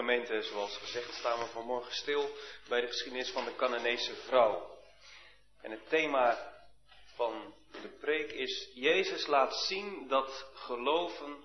[0.00, 2.30] Gemeente, zoals gezegd, staan we vanmorgen stil
[2.68, 4.78] bij de geschiedenis van de Canaanese vrouw.
[5.60, 6.54] En het thema
[7.14, 11.44] van de preek is: Jezus laat zien dat geloven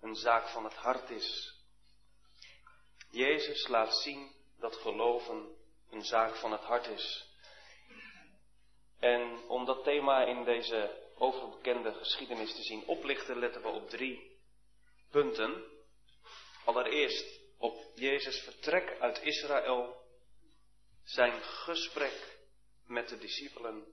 [0.00, 1.54] een zaak van het hart is.
[3.10, 5.56] Jezus laat zien dat geloven
[5.90, 7.26] een zaak van het hart is.
[8.98, 14.38] En om dat thema in deze overbekende geschiedenis te zien oplichten, letten we op drie
[15.10, 15.78] punten.
[16.70, 19.96] Allereerst op Jezus' vertrek uit Israël,
[21.04, 22.38] zijn gesprek
[22.86, 23.86] met de discipelen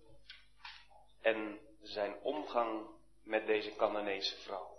[1.21, 2.90] en zijn omgang
[3.23, 4.77] met deze Canaanese vrouw.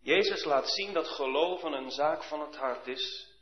[0.00, 3.36] Jezus laat zien dat geloven een zaak van het hart is.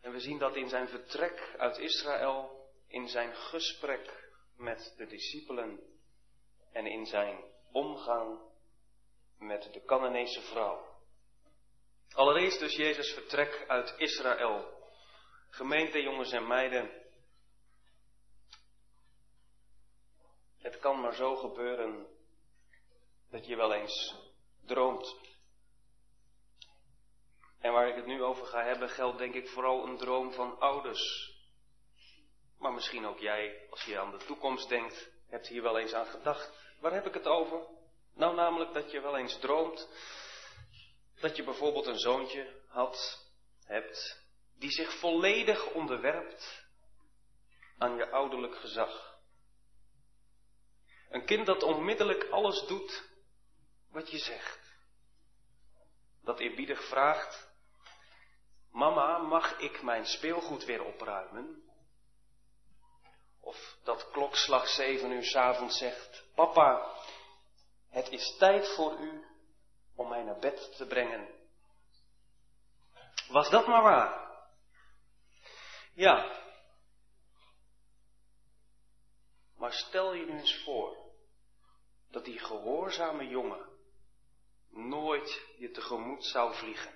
[0.00, 5.80] En we zien dat in zijn vertrek uit Israël, in zijn gesprek met de discipelen
[6.72, 8.40] en in zijn omgang
[9.38, 10.93] met de Canaanese vrouw.
[12.14, 14.82] Allereerst dus Jezus vertrek uit Israël.
[15.50, 16.90] Gemeente, jongens en meiden.
[20.58, 22.06] Het kan maar zo gebeuren
[23.30, 24.14] dat je wel eens
[24.66, 25.16] droomt.
[27.58, 30.58] En waar ik het nu over ga hebben, geldt denk ik vooral een droom van
[30.58, 31.32] ouders.
[32.58, 36.06] Maar misschien ook jij, als je aan de toekomst denkt, hebt hier wel eens aan
[36.06, 36.74] gedacht.
[36.80, 37.66] Waar heb ik het over?
[38.14, 39.88] Nou, namelijk dat je wel eens droomt
[41.24, 43.26] dat je bijvoorbeeld een zoontje had,
[43.64, 44.24] hebt,
[44.58, 46.66] die zich volledig onderwerpt
[47.78, 49.18] aan je ouderlijk gezag.
[51.08, 53.08] Een kind dat onmiddellijk alles doet
[53.90, 54.76] wat je zegt.
[56.22, 57.50] Dat eerbiedig vraagt,
[58.70, 61.62] mama, mag ik mijn speelgoed weer opruimen?
[63.40, 66.96] Of dat klokslag zeven uur s avonds zegt, papa,
[67.88, 69.33] het is tijd voor u
[69.94, 71.28] om mij naar bed te brengen.
[73.28, 74.24] Was dat maar waar?
[75.94, 76.42] Ja.
[79.56, 80.96] Maar stel je nu eens voor
[82.10, 83.68] dat die gehoorzame jongen
[84.70, 86.94] nooit je tegemoet zou vliegen,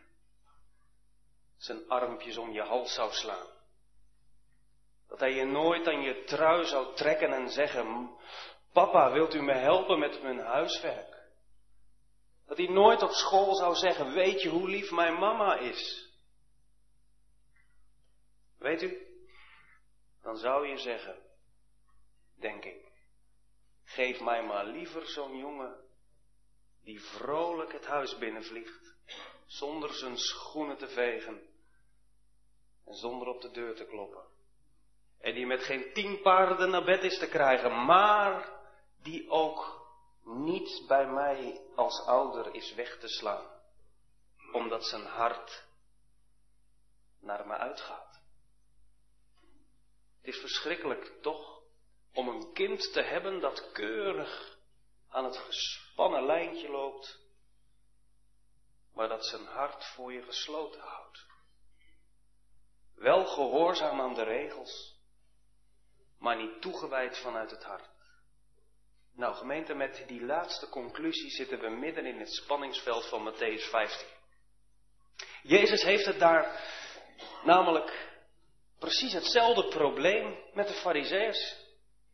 [1.56, 3.46] zijn armpjes om je hals zou slaan,
[5.08, 8.16] dat hij je nooit aan je trui zou trekken en zeggen,
[8.72, 11.07] papa, wilt u me helpen met mijn huiswerk?
[12.48, 16.12] Dat hij nooit op school zou zeggen, weet je hoe lief mijn mama is?
[18.58, 19.06] Weet u,
[20.22, 21.22] dan zou je zeggen,
[22.40, 22.92] denk ik,
[23.84, 25.76] geef mij maar liever zo'n jongen
[26.82, 28.96] die vrolijk het huis binnenvliegt,
[29.46, 31.42] zonder zijn schoenen te vegen
[32.84, 34.24] en zonder op de deur te kloppen.
[35.20, 38.60] En die met geen tien paarden naar bed is te krijgen, maar
[39.02, 39.77] die ook
[40.28, 43.46] niet bij mij als ouder is weg te slaan,
[44.52, 45.66] omdat zijn hart
[47.20, 48.20] naar me uitgaat.
[50.20, 51.62] Het is verschrikkelijk toch
[52.12, 54.58] om een kind te hebben dat keurig
[55.08, 57.20] aan het gespannen lijntje loopt,
[58.92, 61.26] maar dat zijn hart voor je gesloten houdt.
[62.94, 64.96] Wel gehoorzaam aan de regels,
[66.18, 67.97] maar niet toegewijd vanuit het hart.
[69.18, 74.06] Nou gemeente, met die laatste conclusie zitten we midden in het spanningsveld van Matthäus 15.
[75.42, 76.60] Jezus heeft het daar
[77.44, 78.18] namelijk
[78.78, 81.56] precies hetzelfde probleem met de fariseërs.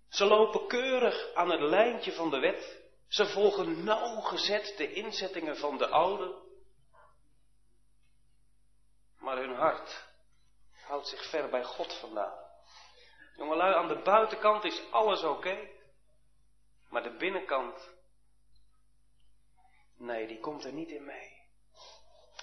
[0.08, 2.82] Ze lopen keurig aan het lijntje van de wet.
[3.08, 6.42] Ze volgen nauwgezet de inzettingen van de oude.
[9.18, 10.08] Maar hun hart
[10.86, 12.38] houdt zich ver bij God vandaan.
[13.36, 15.73] Jongelui, aan de buitenkant is alles oké.
[16.94, 17.90] Maar de binnenkant,
[19.96, 21.42] nee, die komt er niet in mee.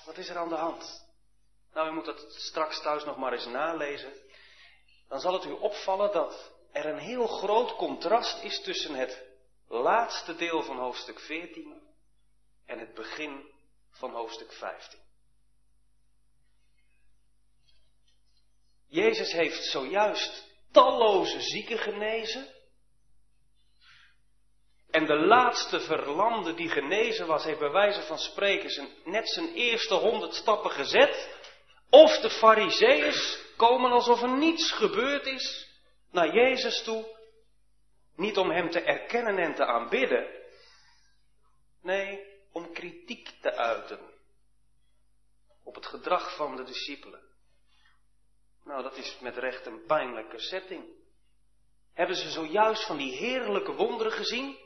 [0.06, 1.06] Wat is er aan de hand?
[1.74, 4.14] Nou, u moet dat straks thuis nog maar eens nalezen.
[5.08, 9.26] Dan zal het u opvallen dat er een heel groot contrast is tussen het
[9.68, 11.82] laatste deel van hoofdstuk 14
[12.66, 13.52] en het begin
[13.90, 15.00] van hoofdstuk 15.
[18.88, 22.60] Jezus heeft zojuist talloze zieken genezen.
[24.92, 29.54] En de laatste verlamde die genezen was, heeft bij wijze van spreken zijn, net zijn
[29.54, 31.40] eerste honderd stappen gezet.
[31.90, 35.68] Of de fariseeërs komen alsof er niets gebeurd is
[36.12, 37.20] naar Jezus toe.
[38.16, 40.28] Niet om hem te erkennen en te aanbidden.
[41.82, 44.00] Nee, om kritiek te uiten.
[45.64, 47.22] Op het gedrag van de discipelen.
[48.64, 50.86] Nou, dat is met recht een pijnlijke setting.
[51.94, 54.61] Hebben ze zojuist van die heerlijke wonderen gezien?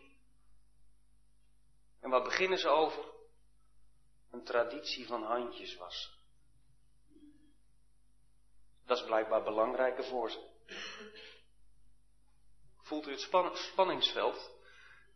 [2.05, 3.03] En wat beginnen ze over?
[4.31, 6.11] Een traditie van handjes wassen.
[8.85, 10.39] Dat is blijkbaar belangrijker voor ze.
[12.81, 14.51] Voelt u het spanningsveld?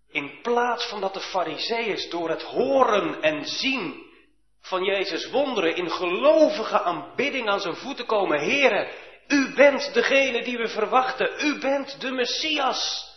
[0.07, 4.11] In plaats van dat de fariseeërs door het horen en zien
[4.59, 8.39] van Jezus wonderen in gelovige aanbidding aan zijn voeten komen.
[8.39, 8.91] Heren,
[9.27, 11.45] u bent degene die we verwachten.
[11.45, 13.07] U bent de Messias.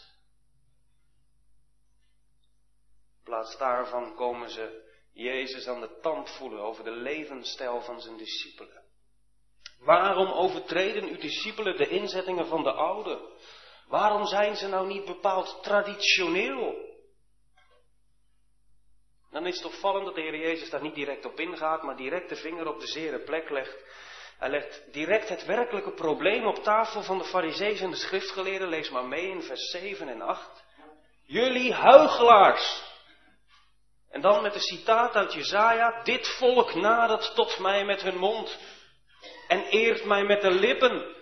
[3.31, 8.82] In daarvan komen ze Jezus aan de tand voelen over de levensstijl van zijn discipelen.
[9.78, 13.40] Waarom overtreden uw discipelen de inzettingen van de oude?
[13.86, 16.90] Waarom zijn ze nou niet bepaald traditioneel?
[19.30, 22.28] Dan is het opvallend dat de Heer Jezus daar niet direct op ingaat, maar direct
[22.28, 23.84] de vinger op de zere plek legt.
[24.38, 28.68] Hij legt direct het werkelijke probleem op tafel van de fariseeën en de schriftgeleerden.
[28.68, 30.64] Lees maar mee in vers 7 en 8.
[31.22, 32.91] Jullie huigelaars!
[34.12, 36.02] En dan met een citaat uit Jezaja.
[36.02, 38.58] Dit volk nadert tot mij met hun mond
[39.48, 41.16] en eert mij met de lippen.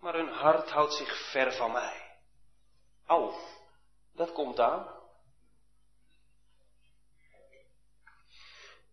[0.00, 2.16] Maar hun hart houdt zich ver van mij.
[3.06, 3.34] Au,
[4.14, 5.02] dat komt aan.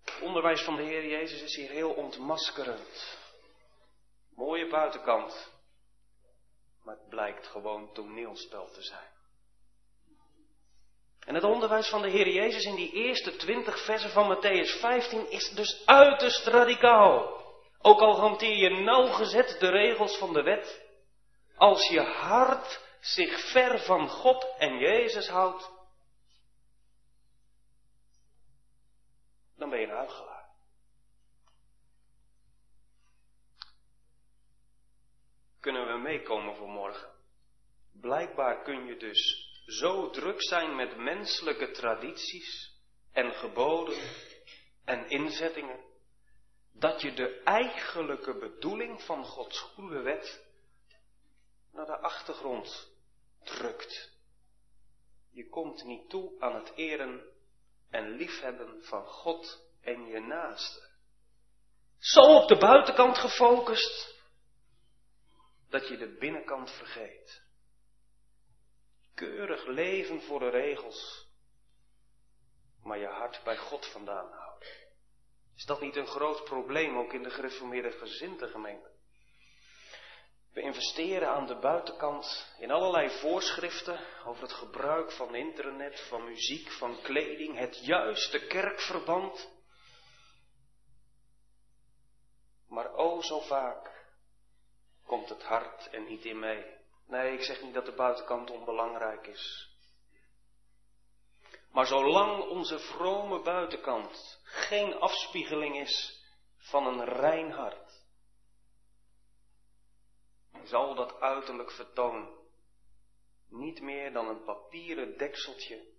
[0.03, 3.19] Het onderwijs van de Heer Jezus is hier heel ontmaskerend.
[4.35, 5.51] Mooie buitenkant,
[6.83, 9.20] maar het blijkt gewoon toneelspel te zijn.
[11.25, 15.31] En het onderwijs van de Heer Jezus in die eerste twintig versen van Matthäus 15
[15.31, 17.39] is dus uiterst radicaal.
[17.77, 20.89] Ook al hanteer je nauwgezet de regels van de wet,
[21.55, 25.71] als je hart zich ver van God en Jezus houdt,
[29.57, 30.49] dan ben je een huigelaar.
[35.59, 37.09] Kunnen we meekomen voor morgen?
[37.93, 42.79] Blijkbaar kun je dus zo druk zijn met menselijke tradities
[43.11, 43.97] en geboden
[44.85, 45.79] en inzettingen,
[46.73, 50.45] dat je de eigenlijke bedoeling van Gods goede wet
[51.71, 52.91] naar de achtergrond
[53.43, 54.11] drukt.
[55.31, 57.23] Je komt niet toe aan het eren
[57.89, 60.89] en liefhebben van God en je naaste.
[61.99, 64.15] Zo op de buitenkant gefocust,
[65.69, 67.49] dat je de binnenkant vergeet.
[69.21, 71.27] Keurig leven voor de regels,
[72.83, 74.67] maar je hart bij God vandaan houden.
[75.55, 77.91] Is dat niet een groot probleem ook in de gereformeerde
[78.37, 78.91] gemeente?
[80.53, 86.71] We investeren aan de buitenkant in allerlei voorschriften over het gebruik van internet, van muziek,
[86.71, 89.51] van kleding, het juiste kerkverband.
[92.67, 94.05] Maar o zo vaak
[95.05, 96.80] komt het hart er niet in mee.
[97.11, 99.69] Nee, ik zeg niet dat de buitenkant onbelangrijk is.
[101.71, 106.23] Maar zolang onze vrome buitenkant geen afspiegeling is
[106.57, 108.05] van een rein hart,
[110.63, 112.39] zal dat uiterlijk vertoon
[113.47, 115.93] niet meer dan een papieren dekseltje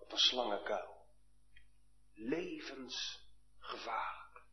[0.00, 1.06] op een slangenkuil.
[2.14, 4.44] Levensgevaarlijk.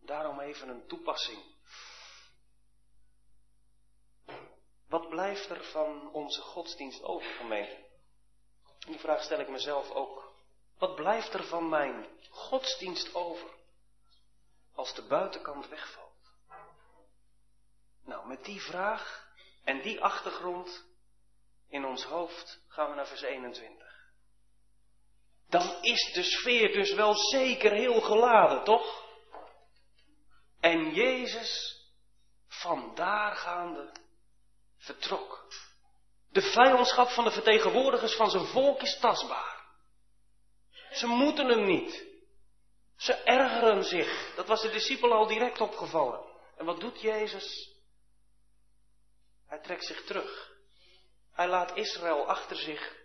[0.00, 1.51] Daarom even een toepassing.
[4.92, 7.86] Wat blijft er van onze godsdienst over, gemeente?
[8.78, 10.34] Die vraag stel ik mezelf ook.
[10.78, 13.50] Wat blijft er van mijn godsdienst over
[14.74, 16.32] als de buitenkant wegvalt?
[18.04, 19.32] Nou, met die vraag
[19.64, 20.84] en die achtergrond
[21.68, 24.12] in ons hoofd gaan we naar vers 21.
[25.48, 29.06] Dan is de sfeer dus wel zeker heel geladen, toch?
[30.60, 31.80] En Jezus,
[32.48, 34.01] vandaar gaande,
[34.82, 35.46] vertrok.
[36.30, 39.60] De vijandschap van de vertegenwoordigers van zijn volk is tastbaar.
[40.90, 42.06] Ze moeten hem niet.
[42.96, 44.32] Ze ergeren zich.
[44.36, 46.20] Dat was de discipelen al direct opgevallen.
[46.56, 47.76] En wat doet Jezus?
[49.46, 50.50] Hij trekt zich terug.
[51.32, 53.00] Hij laat Israël achter zich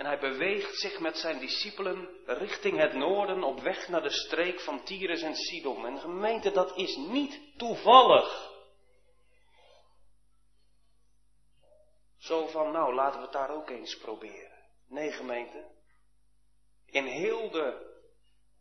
[0.00, 4.60] en hij beweegt zich met zijn discipelen richting het noorden op weg naar de streek
[4.60, 5.86] van Tyrus en Sidon.
[5.86, 8.50] En gemeente, dat is niet toevallig.
[12.20, 14.58] Zo van, nou, laten we het daar ook eens proberen.
[14.88, 15.70] Nee, gemeente.
[16.86, 17.88] In heel de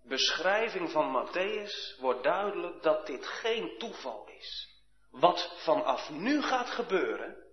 [0.03, 4.77] beschrijving van Matthäus wordt duidelijk dat dit geen toeval is
[5.09, 7.47] wat vanaf nu gaat gebeuren,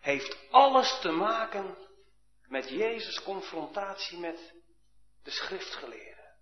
[0.00, 1.76] heeft alles te maken
[2.46, 4.54] met Jezus' confrontatie met
[5.22, 6.36] de schriftgeleerden.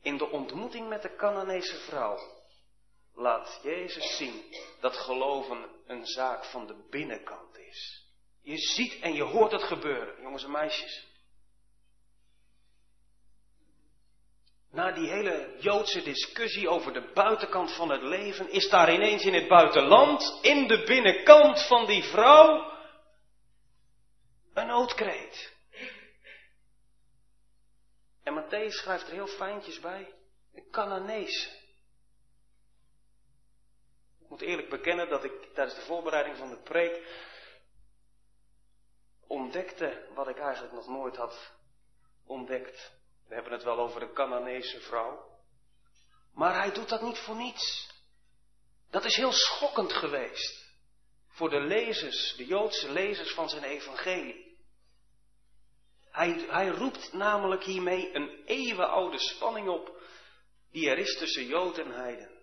[0.00, 2.43] In de ontmoeting met de Canaanese vrouw
[3.14, 4.44] laat Jezus zien
[4.80, 8.06] dat geloven een zaak van de binnenkant is.
[8.42, 11.12] Je ziet en je hoort het gebeuren, jongens en meisjes.
[14.74, 19.34] na die hele Joodse discussie over de buitenkant van het leven, is daar ineens in
[19.34, 22.72] het buitenland, in de binnenkant van die vrouw,
[24.54, 25.52] een noodkreet.
[28.22, 30.12] En Matthäus schrijft er heel fijntjes bij,
[30.54, 31.63] een Cananees.
[34.34, 37.06] Moet eerlijk bekennen dat ik tijdens de voorbereiding van de preek
[39.26, 41.52] ontdekte wat ik eigenlijk nog nooit had
[42.26, 42.92] ontdekt.
[43.28, 45.38] We hebben het wel over de Canaanese vrouw.
[46.32, 47.90] Maar hij doet dat niet voor niets.
[48.90, 50.74] Dat is heel schokkend geweest
[51.28, 54.58] voor de lezers, de Joodse lezers van zijn evangelie.
[56.10, 60.00] Hij, hij roept namelijk hiermee een eeuwenoude spanning op
[60.70, 62.33] die er is tussen Jood en Heiden.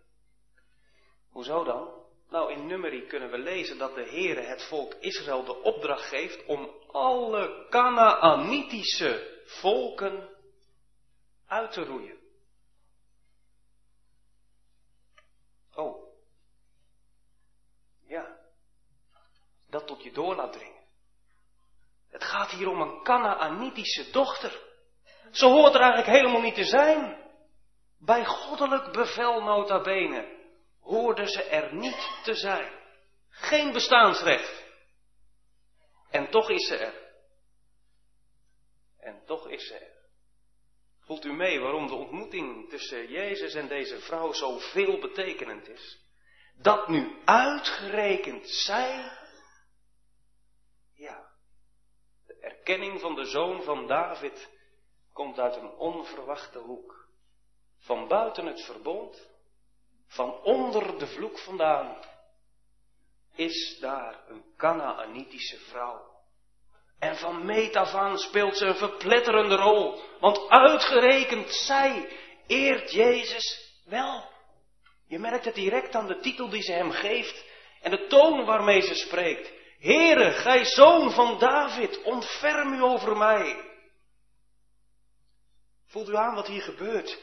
[1.32, 2.00] Hoezo dan?
[2.30, 6.46] Nou, in Numeri kunnen we lezen dat de Heere het volk Israël de opdracht geeft
[6.46, 10.30] om alle Canaanitische volken
[11.48, 12.20] uit te roeien.
[15.74, 16.08] Oh.
[18.08, 18.38] Ja.
[19.70, 20.84] Dat tot je door laat dringen.
[22.10, 24.70] Het gaat hier om een Canaanitische dochter.
[25.32, 27.30] Ze hoort er eigenlijk helemaal niet te zijn.
[28.00, 30.41] Bij goddelijk bevel nota bene
[30.82, 32.80] hoorde ze er niet te zijn.
[33.30, 34.70] Geen bestaansrecht.
[36.10, 37.10] En toch is ze er.
[39.00, 40.00] En toch is ze er.
[41.00, 46.00] Voelt u mee waarom de ontmoeting tussen Jezus en deze vrouw zo veel betekenend is?
[46.58, 49.18] Dat nu uitgerekend zij,
[50.94, 51.32] ja,
[52.26, 54.50] de erkenning van de zoon van David
[55.14, 57.08] komt uit een onverwachte hoek.
[57.78, 59.31] Van buiten het verbond,
[60.12, 61.98] van onder de vloek vandaan,
[63.36, 66.10] is daar een Canaanitische vrouw.
[67.00, 70.02] En van meet af aan speelt ze een verpletterende rol.
[70.20, 74.30] Want uitgerekend zij eert Jezus wel.
[75.08, 77.46] Je merkt het direct aan de titel die ze hem geeft
[77.82, 79.52] en de toon waarmee ze spreekt.
[79.80, 83.70] Heere, gij zoon van David, ontferm u over mij.
[85.86, 87.20] Voelt u aan wat hier gebeurt?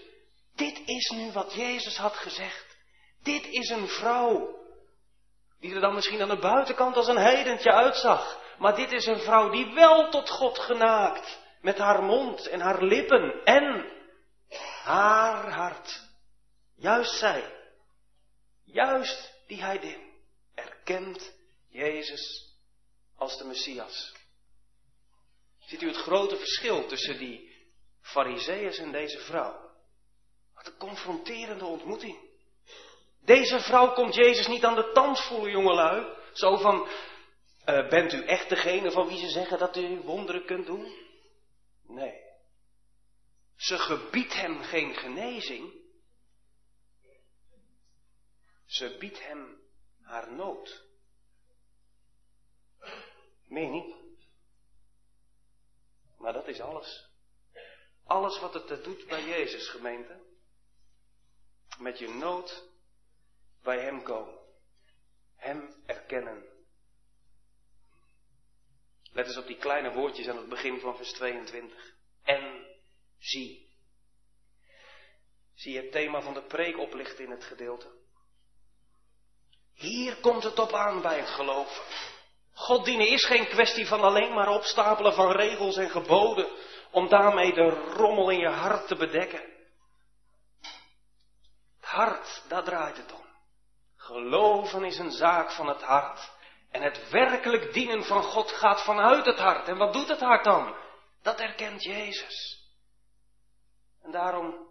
[0.55, 2.68] Dit is nu wat Jezus had gezegd.
[3.29, 4.57] Dit is een vrouw.
[5.61, 8.41] Die er dan misschien aan de buitenkant als een heidentje uitzag.
[8.59, 11.39] Maar dit is een vrouw die wel tot God genaakt.
[11.61, 13.93] Met haar mond en haar lippen en
[14.83, 16.03] haar hart.
[16.77, 17.55] Juist zij.
[18.65, 20.13] Juist die heidin.
[20.55, 21.35] Erkent
[21.69, 22.55] Jezus
[23.17, 24.13] als de Messias.
[25.59, 27.57] Ziet u het grote verschil tussen die
[28.01, 29.71] Fariseeërs en deze vrouw?
[30.55, 32.28] Wat een confronterende ontmoeting.
[33.29, 36.17] Deze vrouw komt Jezus niet aan de tand voelen, jongelui.
[36.33, 36.89] Zo van,
[37.67, 40.93] uh, bent u echt degene van wie ze zeggen dat u wonderen kunt doen?
[41.83, 42.21] Nee.
[43.57, 45.73] Ze gebiedt hem geen genezing.
[48.67, 49.61] Ze biedt hem
[50.03, 50.85] haar nood.
[53.45, 53.97] Meer niet.
[56.19, 57.11] Maar dat is alles.
[58.05, 60.21] Alles wat het doet bij Jezus, gemeente.
[61.79, 62.68] Met je nood
[63.69, 64.39] bij Hem komen.
[65.37, 66.45] Hem erkennen
[69.13, 71.95] Let eens op die kleine woordjes aan het begin van vers 22.
[72.23, 72.67] En
[73.19, 73.77] zie.
[75.55, 77.91] Zie het thema van de preek oplichten in het gedeelte.
[79.75, 81.87] Hier komt het op aan bij het geloof.
[82.53, 86.49] God dienen is geen kwestie van alleen maar opstapelen van regels en geboden
[86.91, 89.43] om daarmee de rommel in je hart te bedekken.
[91.81, 93.28] Het hart, daar draait het om.
[94.09, 96.33] Geloven is een zaak van het hart.
[96.71, 99.69] En het werkelijk dienen van God gaat vanuit het hart.
[99.69, 100.77] En wat doet het hart dan?
[101.23, 102.67] Dat erkent Jezus.
[104.03, 104.69] En daarom,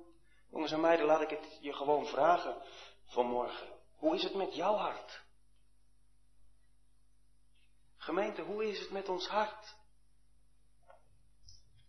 [0.52, 2.62] jongens en meiden, laat ik het je gewoon vragen
[3.06, 3.68] vanmorgen.
[3.98, 5.24] Hoe is het met jouw hart?
[7.98, 9.76] Gemeente, hoe is het met ons hart?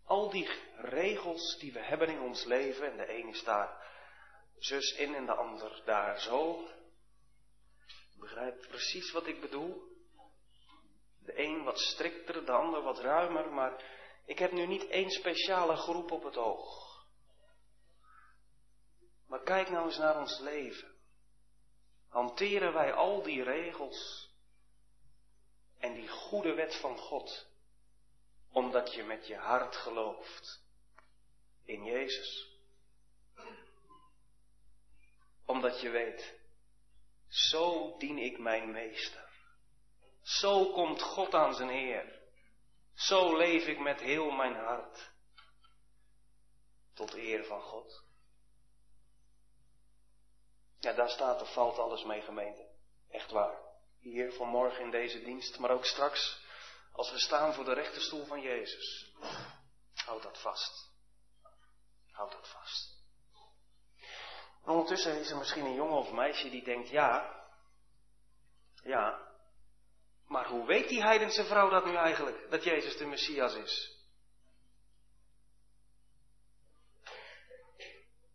[0.05, 3.87] Al die regels die we hebben in ons leven, en de ene is daar
[4.59, 6.69] zus in en de ander daar zo.
[8.18, 9.96] Begrijpt precies wat ik bedoel?
[11.18, 13.84] De een wat strikter, de ander wat ruimer, maar
[14.25, 16.88] ik heb nu niet één speciale groep op het oog.
[19.26, 20.96] Maar kijk nou eens naar ons leven.
[22.08, 24.30] Hanteren wij al die regels
[25.78, 27.46] en die goede wet van God,
[28.52, 30.62] omdat je met je hart gelooft
[31.64, 32.56] in Jezus?
[35.46, 36.38] Omdat je weet,
[37.28, 39.28] zo dien ik mijn meester.
[40.23, 42.18] Zo komt God aan zijn Heer.
[42.94, 45.11] Zo leef ik met heel mijn hart.
[46.94, 48.04] Tot eer van God.
[50.78, 52.68] Ja, daar staat er valt alles mee gemeente.
[53.08, 53.58] Echt waar.
[53.99, 56.47] Hier vanmorgen in deze dienst, maar ook straks
[56.92, 59.12] als we staan voor de rechterstoel van Jezus.
[59.94, 60.92] Houd dat vast.
[62.11, 62.88] Houd dat vast.
[64.68, 67.37] Ondertussen is er misschien een jongen of meisje die denkt, ja,
[68.82, 69.28] ja,
[70.26, 73.96] maar hoe weet die heidense vrouw dat nu eigenlijk, dat Jezus de Messias is?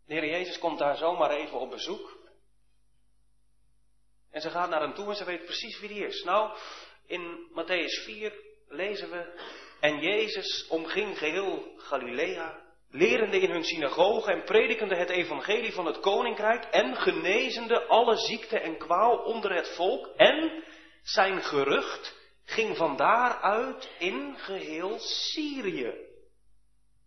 [0.06, 2.22] De Heer Jezus komt daar zomaar even op bezoek.
[4.30, 6.22] En ze gaat naar hem toe en ze weet precies wie die is.
[6.22, 6.58] Nou,
[7.06, 9.40] in Matthäus 4 lezen we,
[9.80, 12.63] en Jezus omging geheel Galilea,
[12.94, 18.58] lerende in hun synagoge en predikende het evangelie van het koninkrijk en genezende alle ziekte
[18.58, 20.64] en kwaal onder het volk en
[21.02, 25.94] zijn gerucht ging van daaruit in geheel Syrië.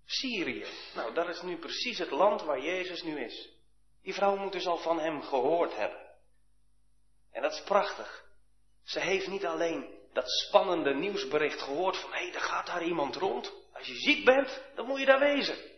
[0.06, 0.66] Syrië.
[0.96, 3.50] Nou, dat is nu precies het land waar Jezus nu is.
[4.04, 6.02] Die vrouw moet dus al van hem gehoord hebben.
[7.32, 8.26] En dat is prachtig.
[8.84, 13.16] Ze heeft niet alleen dat spannende nieuwsbericht gehoord van hé, hey, er gaat daar iemand
[13.16, 13.54] rond.
[13.74, 15.76] Als je ziek bent, dan moet je daar wezen.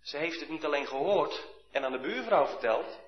[0.00, 2.98] Ze heeft het niet alleen gehoord en aan de buurvrouw verteld.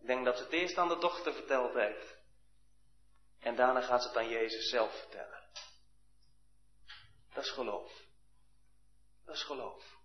[0.00, 2.20] Ik denk dat ze het eerst aan de dochter verteld heeft.
[3.38, 5.42] En daarna gaat ze het aan Jezus zelf vertellen.
[7.34, 8.06] Dat is geloof.
[9.24, 10.00] Dat is geloof.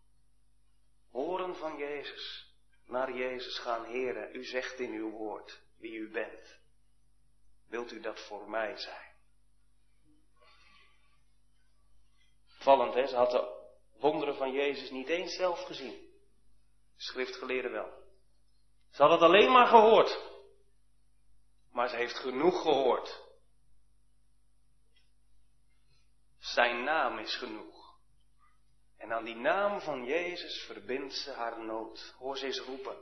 [1.10, 2.56] Horen van Jezus.
[2.86, 6.60] Naar Jezus gaan, Heren, u zegt in uw woord wie u bent.
[7.68, 9.16] Wilt u dat voor mij zijn?
[12.46, 13.08] Vallend, hè?
[13.08, 13.57] Ze had
[14.00, 16.10] wonderen van Jezus niet eens zelf gezien.
[16.96, 18.06] Schriftgeleerden wel.
[18.92, 20.20] Ze had het alleen maar gehoord.
[21.72, 23.26] Maar ze heeft genoeg gehoord.
[26.40, 27.78] Zijn naam is genoeg.
[28.98, 32.14] En aan die naam van Jezus verbindt ze haar nood.
[32.18, 32.98] Hoor ze eens roepen.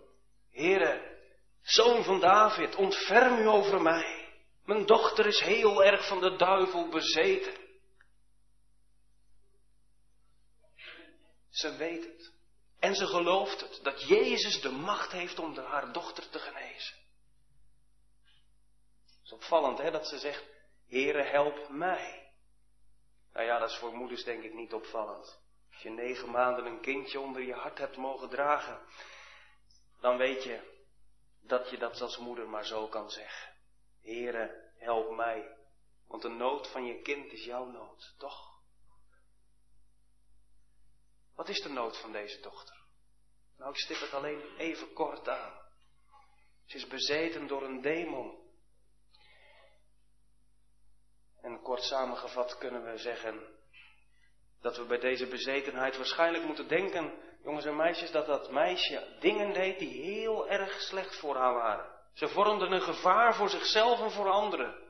[0.52, 1.18] Heere,
[1.62, 4.34] zoon van David, ontferm u over mij.
[4.66, 7.65] Mijn dochter is heel erg van de duivel bezeten.
[11.56, 12.34] Ze weet het.
[12.80, 16.96] En ze gelooft het, dat Jezus de macht heeft om haar dochter te genezen.
[19.04, 20.44] Het is opvallend hè, dat ze zegt,
[20.88, 22.32] Heere help mij.
[23.34, 25.40] Nou ja, dat is voor moeders denk ik niet opvallend.
[25.72, 28.82] Als je negen maanden een kindje onder je hart hebt mogen dragen,
[30.00, 30.84] dan weet je
[31.42, 33.54] dat je dat als moeder maar zo kan zeggen.
[34.02, 35.58] Heere, help mij.
[36.08, 38.55] Want de nood van je kind is jouw nood, toch?
[41.36, 42.76] Wat is de nood van deze dochter?
[43.58, 45.54] Nou, ik stip het alleen even kort aan.
[46.66, 48.44] Ze is bezeten door een demon.
[51.42, 53.54] En kort samengevat kunnen we zeggen
[54.62, 59.54] dat we bij deze bezetenheid waarschijnlijk moeten denken, jongens en meisjes, dat dat meisje dingen
[59.54, 61.94] deed die heel erg slecht voor haar waren.
[62.14, 64.84] Ze vormden een gevaar voor zichzelf en voor anderen.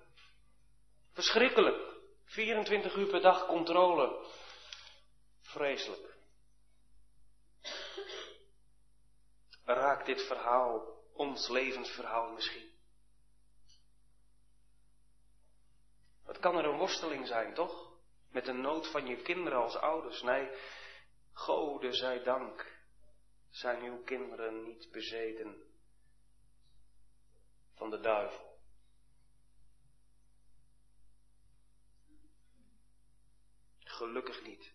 [1.14, 1.94] Verschrikkelijk.
[2.26, 4.26] 24 uur per dag controle.
[5.42, 6.14] Vreselijk.
[9.65, 12.73] Raakt dit verhaal ons levensverhaal misschien?
[16.23, 17.93] Het kan er een worsteling zijn, toch?
[18.32, 20.21] Met de nood van je kinderen als ouders.
[20.21, 20.49] Nee,
[21.34, 22.80] Gode zij dank,
[23.49, 25.63] zijn uw kinderen niet bezeten
[27.73, 28.58] van de duivel.
[33.80, 34.73] Gelukkig niet.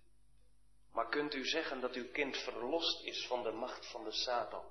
[0.93, 4.65] Maar kunt u zeggen dat uw kind verlost is van de macht van de Satan?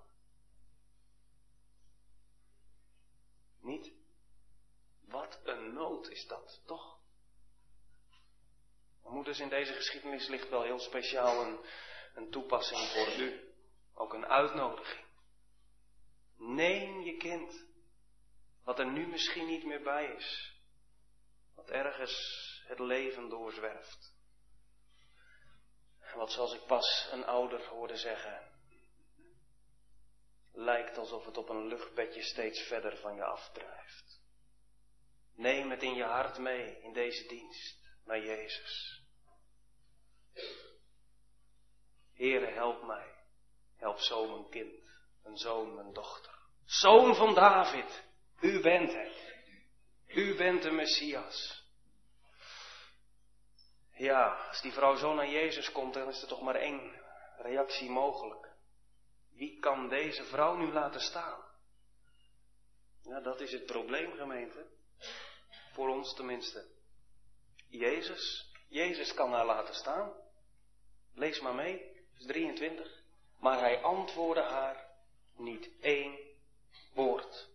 [3.61, 3.91] Niet?
[5.01, 6.97] Wat een nood is dat, toch?
[9.03, 11.59] Moeders, in deze geschiedenis ligt wel heel speciaal een,
[12.13, 13.53] een toepassing voor u.
[13.93, 15.05] Ook een uitnodiging.
[16.37, 17.65] Neem je kind
[18.63, 20.57] wat er nu misschien niet meer bij is.
[21.55, 22.13] Wat ergens
[22.67, 24.17] het leven doorzwerft.
[26.15, 28.48] Wat zoals ik pas een ouder hoorde zeggen.
[30.51, 34.21] Lijkt alsof het op een luchtbedje steeds verder van je afdrijft.
[35.35, 39.03] Neem het in je hart mee in deze dienst naar Jezus.
[42.13, 43.17] Heere, help mij.
[43.77, 44.89] Help zo mijn kind,
[45.23, 46.33] mijn zoon, mijn dochter.
[46.65, 48.03] Zoon van David,
[48.41, 49.33] u bent het.
[50.07, 51.67] U bent de Messias.
[53.93, 57.01] Ja, als die vrouw zo naar Jezus komt, dan is er toch maar één
[57.37, 58.48] reactie mogelijk.
[59.39, 61.41] Wie kan deze vrouw nu laten staan?
[63.01, 64.65] Ja, dat is het probleem, gemeente.
[65.73, 66.67] Voor ons tenminste.
[67.67, 70.13] Jezus, Jezus kan haar laten staan.
[71.13, 73.03] Lees maar mee, vers 23.
[73.39, 74.87] Maar hij antwoordde haar,
[75.35, 76.19] niet één
[76.93, 77.49] woord.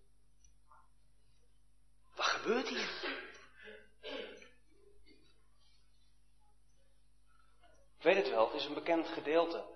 [2.15, 3.21] Wat gebeurt hier?
[7.97, 9.74] Ik weet het wel, het is een bekend gedeelte.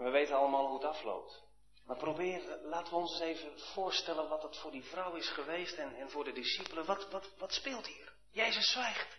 [0.00, 1.42] En we weten allemaal hoe het afloopt.
[1.84, 5.76] Maar probeer, laten we ons eens even voorstellen wat het voor die vrouw is geweest
[5.76, 6.84] en, en voor de discipelen.
[6.84, 8.12] Wat, wat, wat speelt hier?
[8.30, 9.18] Jezus zwijgt.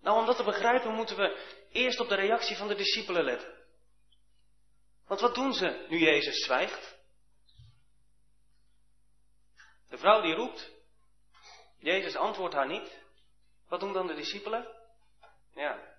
[0.00, 3.54] Nou, om dat te begrijpen moeten we eerst op de reactie van de discipelen letten.
[5.06, 6.96] Want wat doen ze nu Jezus zwijgt?
[9.88, 10.70] De vrouw die roept.
[11.78, 13.02] Jezus antwoordt haar niet.
[13.68, 14.68] Wat doen dan de discipelen?
[15.54, 15.96] Ja.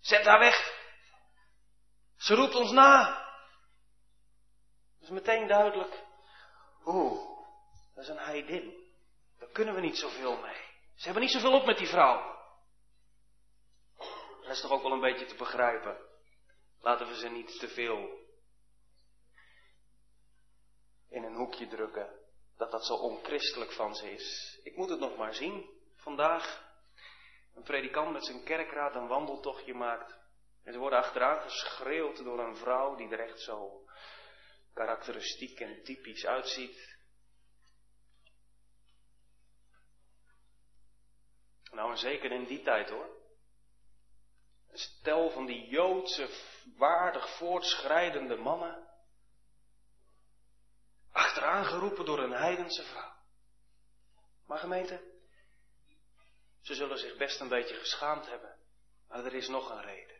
[0.00, 0.75] Zet haar weg.
[2.16, 3.24] Ze roept ons na.
[5.00, 6.04] Is meteen duidelijk.
[6.84, 7.38] Oeh,
[7.94, 8.84] dat is een heidin.
[9.38, 10.64] Daar kunnen we niet zoveel mee.
[10.94, 12.34] Ze hebben niet zoveel op met die vrouw.
[14.40, 15.96] Dat is toch ook wel een beetje te begrijpen.
[16.80, 18.24] Laten we ze niet te veel
[21.08, 22.24] in een hoekje drukken.
[22.56, 24.58] Dat dat zo onchristelijk van ze is.
[24.62, 25.70] Ik moet het nog maar zien.
[25.94, 26.64] Vandaag
[27.54, 30.18] een predikant met zijn kerkraad een wandeltochtje maakt.
[30.66, 33.88] En ze worden achteraan geschreeuwd door een vrouw die er echt zo
[34.74, 36.98] karakteristiek en typisch uitziet.
[41.70, 43.16] Nou, en zeker in die tijd hoor.
[44.68, 46.28] Een stel van die Joodse,
[46.76, 48.88] waardig voortschrijdende mannen.
[51.12, 53.14] Achteraan geroepen door een heidense vrouw.
[54.46, 55.20] Maar gemeente,
[56.60, 58.58] ze zullen zich best een beetje geschaamd hebben.
[59.08, 60.15] Maar er is nog een reden.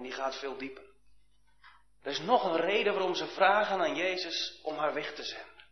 [0.00, 0.84] En die gaat veel dieper.
[2.02, 5.64] Er is nog een reden waarom ze vragen aan Jezus om haar weg te zenden.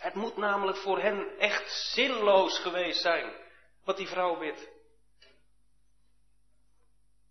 [0.00, 3.32] Het moet namelijk voor hen echt zinloos geweest zijn
[3.84, 4.68] wat die vrouw bidt.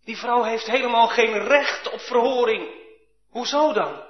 [0.04, 2.70] Die vrouw heeft helemaal geen recht op verhoring.
[3.30, 4.08] Hoezo dan?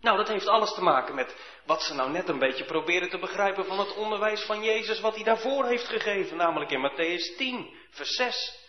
[0.00, 3.18] Nou, dat heeft alles te maken met wat ze nou net een beetje proberen te
[3.18, 7.76] begrijpen van het onderwijs van Jezus, wat hij daarvoor heeft gegeven, namelijk in Matthäus 10,
[7.90, 8.68] vers 6.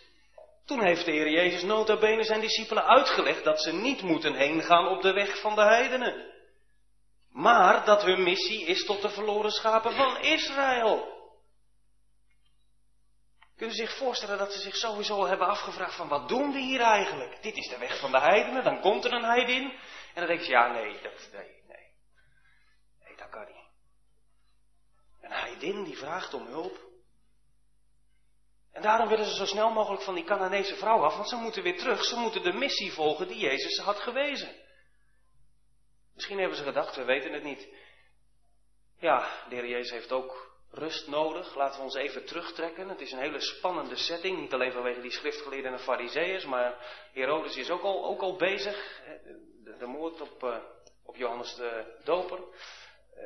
[0.64, 4.62] Toen heeft de Heer Jezus nota bene zijn discipelen uitgelegd dat ze niet moeten heen
[4.62, 6.30] gaan op de weg van de heidenen.
[7.30, 11.20] Maar dat hun missie is tot de verloren schapen van Israël.
[13.56, 16.80] Kunnen ze zich voorstellen dat ze zich sowieso hebben afgevraagd van wat doen we hier
[16.80, 17.42] eigenlijk?
[17.42, 19.70] Dit is de weg van de heidenen, dan komt er een heidin.
[20.14, 21.60] En dan denk je, ja nee, dat, nee.
[23.04, 23.70] Nee, dat kan niet.
[25.20, 26.91] Een heidin die vraagt om hulp.
[28.72, 31.62] En daarom willen ze zo snel mogelijk van die Canaanese vrouw af, want ze moeten
[31.62, 32.04] weer terug.
[32.04, 34.60] Ze moeten de missie volgen die Jezus had gewezen.
[36.14, 37.68] Misschien hebben ze gedacht, we weten het niet.
[38.98, 41.54] Ja, de Jezus heeft ook rust nodig.
[41.54, 42.88] Laten we ons even terugtrekken.
[42.88, 44.40] Het is een hele spannende setting.
[44.40, 46.76] Niet alleen vanwege die schriftgeleerden en fariseeërs, maar
[47.12, 49.00] Herodes is ook al, ook al bezig.
[49.78, 50.56] De, moord op, uh,
[51.04, 52.38] op Johannes de Doper.
[52.38, 53.24] Uh,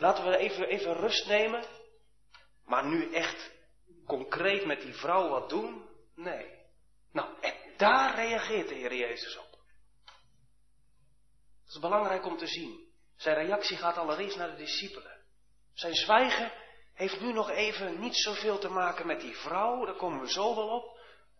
[0.00, 1.64] laten we even, even rust nemen.
[2.64, 3.59] Maar nu echt
[4.16, 5.88] concreet met die vrouw wat doen?
[6.14, 6.58] Nee.
[7.12, 9.50] Nou, en daar reageert de Heer Jezus op.
[11.64, 12.88] Dat is belangrijk om te zien.
[13.16, 15.16] Zijn reactie gaat allereerst naar de discipelen.
[15.74, 16.52] Zijn zwijgen
[16.94, 20.54] heeft nu nog even niet zoveel te maken met die vrouw, daar komen we zo
[20.54, 20.98] wel op.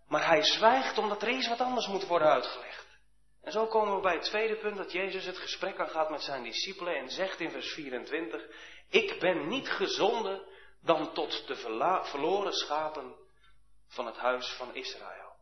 [0.08, 2.86] Maar hij zwijgt omdat er eens wat anders moet worden uitgelegd.
[3.42, 6.42] En zo komen we bij het tweede punt dat Jezus het gesprek aangaat met zijn
[6.42, 8.46] discipelen en zegt in vers 24,
[8.88, 10.42] ik ben niet gezonden
[10.80, 11.56] dan tot de
[12.04, 13.16] verloren schapen
[13.86, 15.36] van het huis van Israël.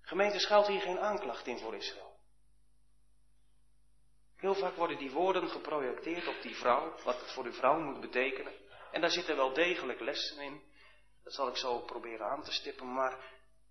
[0.00, 2.18] Gemeente schuilt hier geen aanklacht in voor Israël.
[4.36, 8.00] Heel vaak worden die woorden geprojecteerd op die vrouw, wat het voor die vrouw moet
[8.00, 8.52] betekenen.
[8.92, 10.62] En daar zitten wel degelijk lessen in.
[11.24, 13.18] Dat zal ik zo proberen aan te stippen, maar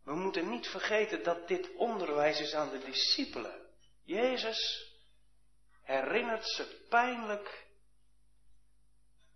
[0.04, 3.68] we moeten niet vergeten dat dit onderwijs is aan de discipelen.
[4.04, 4.92] Jezus
[5.82, 7.68] herinnert ze pijnlijk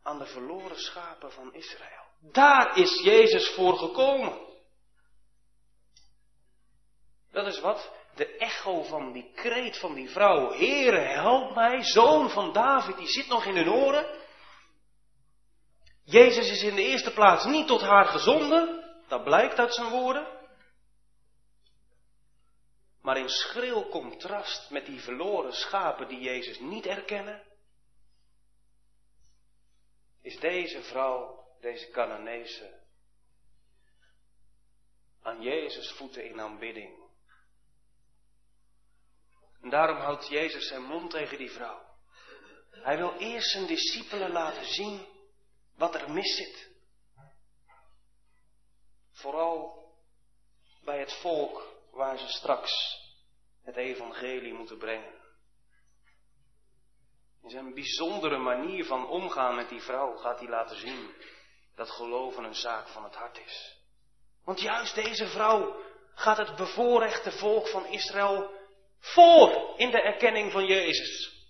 [0.03, 2.03] aan de verloren schapen van Israël.
[2.19, 4.51] Daar is Jezus voor gekomen.
[7.31, 12.29] Dat is wat de echo van die kreet van die vrouw, Heere, help mij, zoon
[12.29, 14.21] van David, die zit nog in hun oren.
[16.03, 20.27] Jezus is in de eerste plaats niet tot haar gezonden, dat blijkt uit zijn woorden.
[23.01, 27.43] Maar in schril contrast met die verloren schapen die Jezus niet erkennen,
[30.23, 32.81] is deze vrouw, deze Canaanese,
[35.21, 37.01] aan Jezus voeten in aanbidding.
[39.61, 41.91] En daarom houdt Jezus zijn mond tegen die vrouw.
[42.69, 45.07] Hij wil eerst zijn discipelen laten zien
[45.75, 46.71] wat er mis zit.
[49.11, 49.87] Vooral
[50.83, 53.01] bij het volk waar ze straks
[53.61, 55.22] het evangelie moeten brengen.
[57.43, 61.13] In zijn bijzondere manier van omgaan met die vrouw gaat hij laten zien
[61.75, 63.77] dat geloven een zaak van het hart is.
[64.43, 65.81] Want juist deze vrouw
[66.13, 68.51] gaat het bevoorrechte volk van Israël
[68.99, 71.41] voor in de erkenning van Jezus.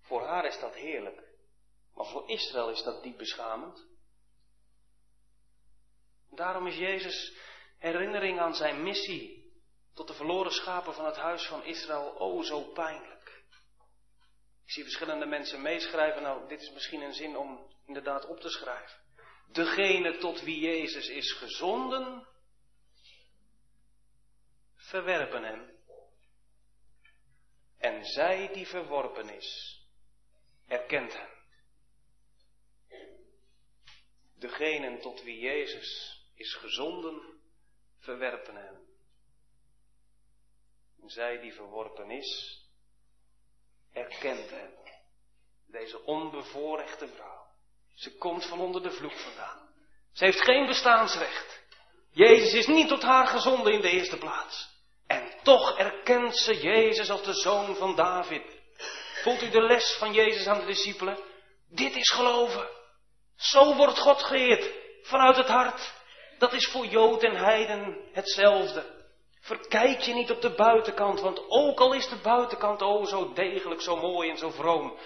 [0.00, 1.22] Voor haar is dat heerlijk,
[1.94, 3.86] maar voor Israël is dat diep beschamend.
[6.30, 7.36] Daarom is Jezus
[7.78, 9.37] herinnering aan zijn missie
[9.98, 13.42] tot de verloren schapen van het huis van Israël o zo pijnlijk.
[14.64, 18.48] Ik zie verschillende mensen meeschrijven, nou dit is misschien een zin om inderdaad op te
[18.48, 19.00] schrijven.
[19.52, 22.26] Degene tot wie Jezus is gezonden,
[24.74, 25.76] verwerpen hem.
[27.78, 29.80] En zij die verworpen is,
[30.66, 31.30] erkent hem.
[34.34, 37.40] Degene tot wie Jezus is gezonden,
[37.98, 38.87] verwerpen hem.
[41.08, 42.60] Zij die verworpen is,
[43.92, 44.74] erkent hem.
[45.66, 47.46] Deze onbevoorrechte vrouw.
[47.94, 49.68] Ze komt van onder de vloek vandaan.
[50.12, 51.62] Ze heeft geen bestaansrecht.
[52.10, 54.68] Jezus is niet tot haar gezonden in de eerste plaats.
[55.06, 58.42] En toch erkent ze Jezus als de zoon van David.
[59.22, 61.18] Voelt u de les van Jezus aan de discipelen?
[61.68, 62.68] Dit is geloven.
[63.36, 64.70] Zo wordt God geëerd.
[65.02, 65.94] Vanuit het hart.
[66.38, 68.97] Dat is voor Jood en Heiden hetzelfde.
[69.40, 73.80] Verkijk je niet op de buitenkant, want ook al is de buitenkant oh zo degelijk,
[73.80, 74.98] zo mooi en zo vroom.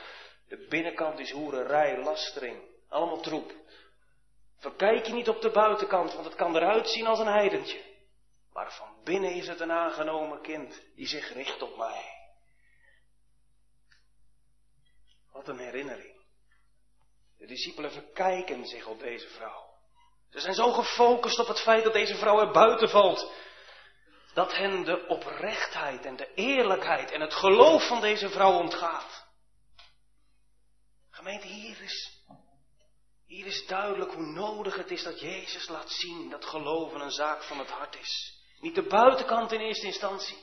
[0.49, 3.53] De binnenkant is hoererij, lastering, allemaal troep.
[4.59, 7.83] Verkijk je niet op de buitenkant, want het kan eruit zien als een heidentje.
[8.53, 12.05] Maar van binnen is het een aangenomen kind die zich richt op mij.
[15.33, 16.21] Wat een herinnering.
[17.39, 19.71] De discipelen verkijken zich op deze vrouw.
[20.31, 23.33] Ze zijn zo gefocust op het feit dat deze vrouw er buiten valt.
[24.35, 29.27] Dat hen de oprechtheid en de eerlijkheid en het geloof van deze vrouw ontgaat.
[31.11, 32.25] Gemeente, hier is,
[33.27, 37.43] hier is duidelijk hoe nodig het is dat Jezus laat zien dat geloven een zaak
[37.43, 38.41] van het hart is.
[38.61, 40.39] Niet de buitenkant in eerste instantie,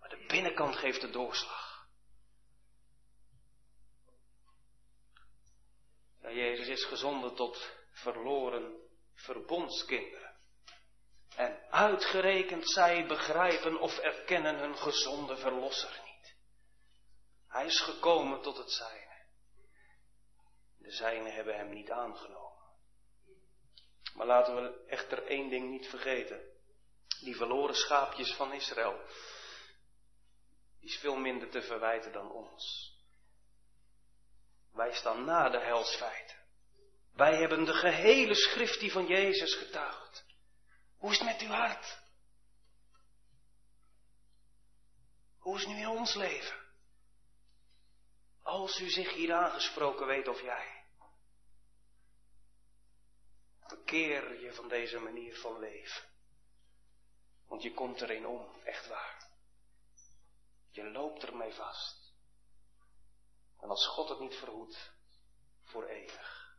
[0.00, 1.86] maar de binnenkant geeft de doorslag.
[6.20, 8.80] Jezus is gezonden tot verloren
[9.14, 10.31] verbondskinderen.
[11.36, 16.34] En uitgerekend zij begrijpen of erkennen hun gezonde verlosser niet.
[17.48, 19.24] Hij is gekomen tot het zijne.
[20.78, 22.52] De zijne hebben hem niet aangenomen.
[24.14, 26.40] Maar laten we echter één ding niet vergeten.
[27.20, 29.00] Die verloren schaapjes van Israël.
[30.80, 32.92] Is veel minder te verwijten dan ons.
[34.72, 36.36] Wij staan na de helsfeiten.
[37.14, 40.24] Wij hebben de gehele schrift die van Jezus getuigt.
[41.02, 42.00] Hoe is het met uw hart?
[45.38, 46.60] Hoe is het nu in ons leven?
[48.42, 50.84] Als u zich hier aangesproken weet of jij.
[53.60, 56.08] Verkeer je van deze manier van leven.
[57.46, 59.30] Want je komt erin om, echt waar.
[60.70, 62.14] Je loopt ermee vast.
[63.60, 64.92] En als God het niet verhoedt,
[65.62, 66.56] voor eeuwig.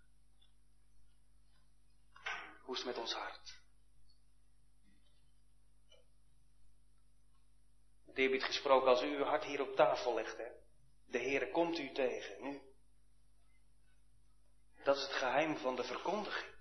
[2.61, 3.62] Hoe is het met ons hart?
[8.13, 10.47] Eerbied gesproken, als u uw hart hier op tafel legt, hè.
[11.05, 12.61] De Heere komt u tegen, nu.
[14.83, 16.51] Dat is het geheim van de verkondiging.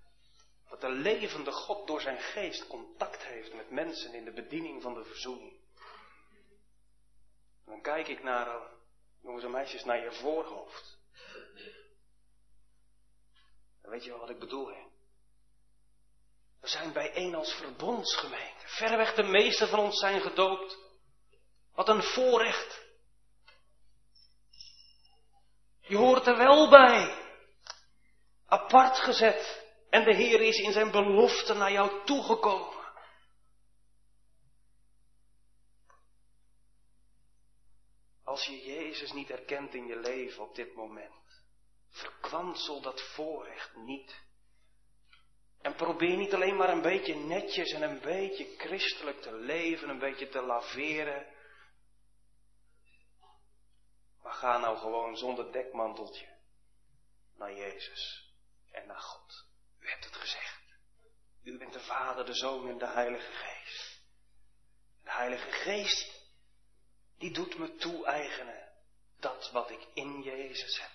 [0.69, 4.93] Dat de levende God door zijn geest contact heeft met mensen in de bediening van
[4.93, 5.61] de verzoening.
[7.65, 8.71] dan kijk ik naar, eh,
[9.21, 10.97] jongens en meisjes, naar je voorhoofd.
[13.81, 14.83] Dan weet je wel wat ik bedoel, hè?
[16.61, 18.67] We zijn bijeen als verbondsgemeente.
[18.67, 20.82] Verreweg de meeste van ons zijn gedoopt.
[21.73, 22.81] Wat een voorrecht.
[25.79, 27.17] Je hoort er wel bij.
[28.45, 29.61] Apart gezet.
[29.89, 32.81] En de Heer is in zijn belofte naar jou toegekomen.
[38.23, 41.43] Als je Jezus niet erkent in je leven op dit moment,
[41.89, 44.21] verkwansel dat voorrecht niet.
[45.61, 49.99] En probeer niet alleen maar een beetje netjes en een beetje christelijk te leven, een
[49.99, 51.32] beetje te laveren.
[54.23, 56.27] Maar ga nou gewoon zonder dekmanteltje
[57.35, 58.33] naar Jezus
[58.71, 59.45] en naar God.
[59.79, 60.61] U hebt het gezegd.
[61.43, 64.01] U bent de Vader, de Zoon en de Heilige Geest.
[65.03, 66.29] De Heilige Geest,
[67.17, 68.71] die doet me toe-eigenen
[69.19, 70.91] dat wat ik in Jezus heb.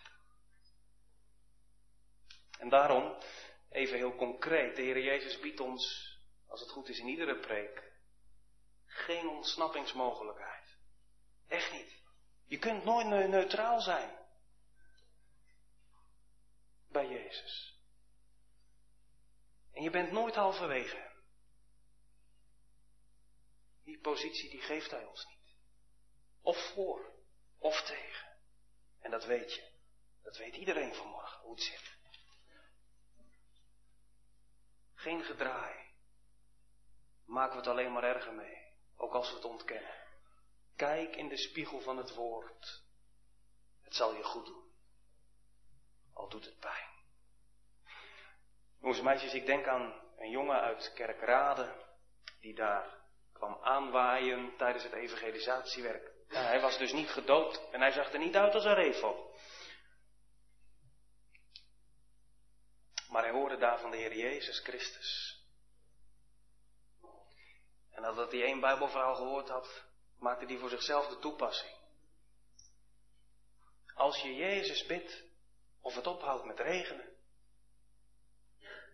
[2.59, 3.17] En daarom
[3.71, 7.93] Even heel concreet, de Heer Jezus biedt ons als het goed is in iedere preek,
[8.87, 10.77] geen ontsnappingsmogelijkheid.
[11.49, 11.98] Echt niet.
[12.49, 14.19] Je kunt nooit neutraal zijn
[16.89, 17.77] bij Jezus.
[19.73, 21.11] En je bent nooit halverwege.
[23.85, 25.57] Die positie die geeft hij ons niet.
[26.41, 27.13] Of voor,
[27.59, 28.37] of tegen.
[29.01, 29.71] En dat weet je.
[30.23, 31.97] Dat weet iedereen vanmorgen, hoe het zit.
[34.95, 35.87] Geen gedraai.
[37.25, 38.77] Maken we het alleen maar erger mee.
[38.97, 40.08] Ook als we het ontkennen.
[40.79, 42.83] Kijk in de spiegel van het woord.
[43.83, 44.73] Het zal je goed doen.
[46.13, 46.89] Al doet het pijn.
[48.81, 51.87] Jongens en meisjes, ik denk aan een jongen uit Kerkrade.
[52.41, 52.99] Die daar
[53.33, 56.13] kwam aanwaaien tijdens het evangelisatiewerk.
[56.29, 59.35] hij was dus niet gedoopt en hij zag er niet uit als een revo.
[63.09, 65.43] Maar hij hoorde daar van de Heer Jezus Christus.
[67.91, 69.88] En nadat hij één Bijbelverhaal gehoord had,
[70.19, 71.77] maakte hij voor zichzelf de toepassing.
[73.95, 75.25] Als je Jezus bidt,
[75.81, 77.17] of het ophoudt met regenen,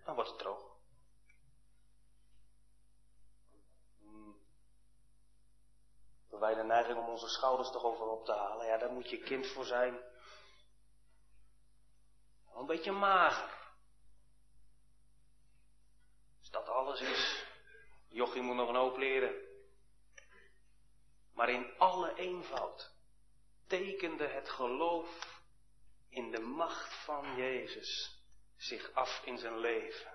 [0.05, 0.77] dan wordt het droog.
[3.99, 4.37] Hmm.
[6.29, 8.67] Wij de neiging om onze schouders toch over op te halen.
[8.67, 10.01] Ja, daar moet je kind voor zijn.
[12.55, 13.63] Een beetje mager.
[16.39, 17.47] Als dat alles is,
[18.09, 19.54] jochie moet nog een hoop leren.
[21.35, 22.93] Maar in alle eenvoud
[23.67, 25.41] tekende het geloof
[26.09, 28.19] in de macht van Jezus
[28.57, 30.13] zich af in zijn leven.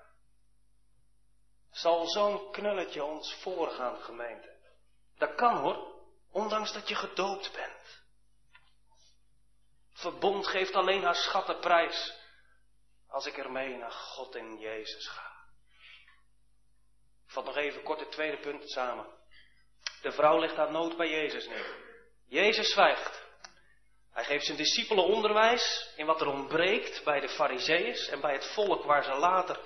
[1.71, 4.57] Zal zo'n knulletje ons voorgaan, gemeente?
[5.17, 6.01] Dat kan hoor,
[6.31, 8.03] ondanks dat je gedoopt bent.
[9.93, 12.17] Verbond geeft alleen haar schatten prijs
[13.07, 15.27] als ik ermee naar God en Jezus ga.
[17.25, 19.18] Ik vat nog even kort het tweede punt samen.
[20.01, 21.75] De vrouw legt haar nood bij Jezus neer.
[22.27, 23.27] Jezus zwijgt.
[24.13, 28.51] Hij geeft zijn discipelen onderwijs in wat er ontbreekt bij de fariseeërs en bij het
[28.53, 29.59] volk waar ze later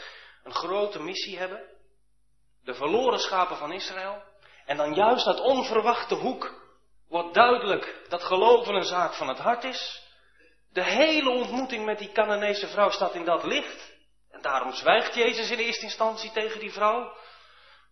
[0.43, 1.69] een grote missie hebben.
[2.63, 4.23] De verloren schapen van Israël.
[4.65, 6.61] En dan juist uit onverwachte hoek
[7.07, 10.01] wordt duidelijk dat geloven een zaak van het hart is.
[10.71, 13.93] De hele ontmoeting met die Canaanese vrouw staat in dat licht.
[14.31, 17.17] En daarom zwijgt Jezus in eerste instantie tegen die vrouw.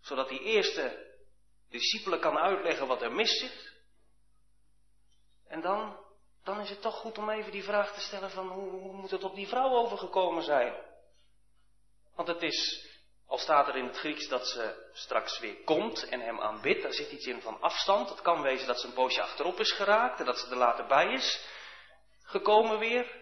[0.02, 1.11] Zodat die eerste
[1.72, 3.74] discipelen kan uitleggen wat er mis zit.
[5.48, 5.98] En dan
[6.44, 9.12] dan is het toch goed om even die vraag te stellen van hoe, hoe moet
[9.12, 10.74] het op die vrouw overgekomen zijn?
[12.16, 12.90] Want het is,
[13.28, 16.94] al staat er in het Grieks dat ze straks weer komt en hem aanbidt, daar
[16.94, 18.10] zit iets in van afstand.
[18.10, 20.88] Het kan wezen dat ze een poosje achterop is geraakt en dat ze er later
[20.88, 21.48] bij is
[22.24, 23.20] gekomen weer.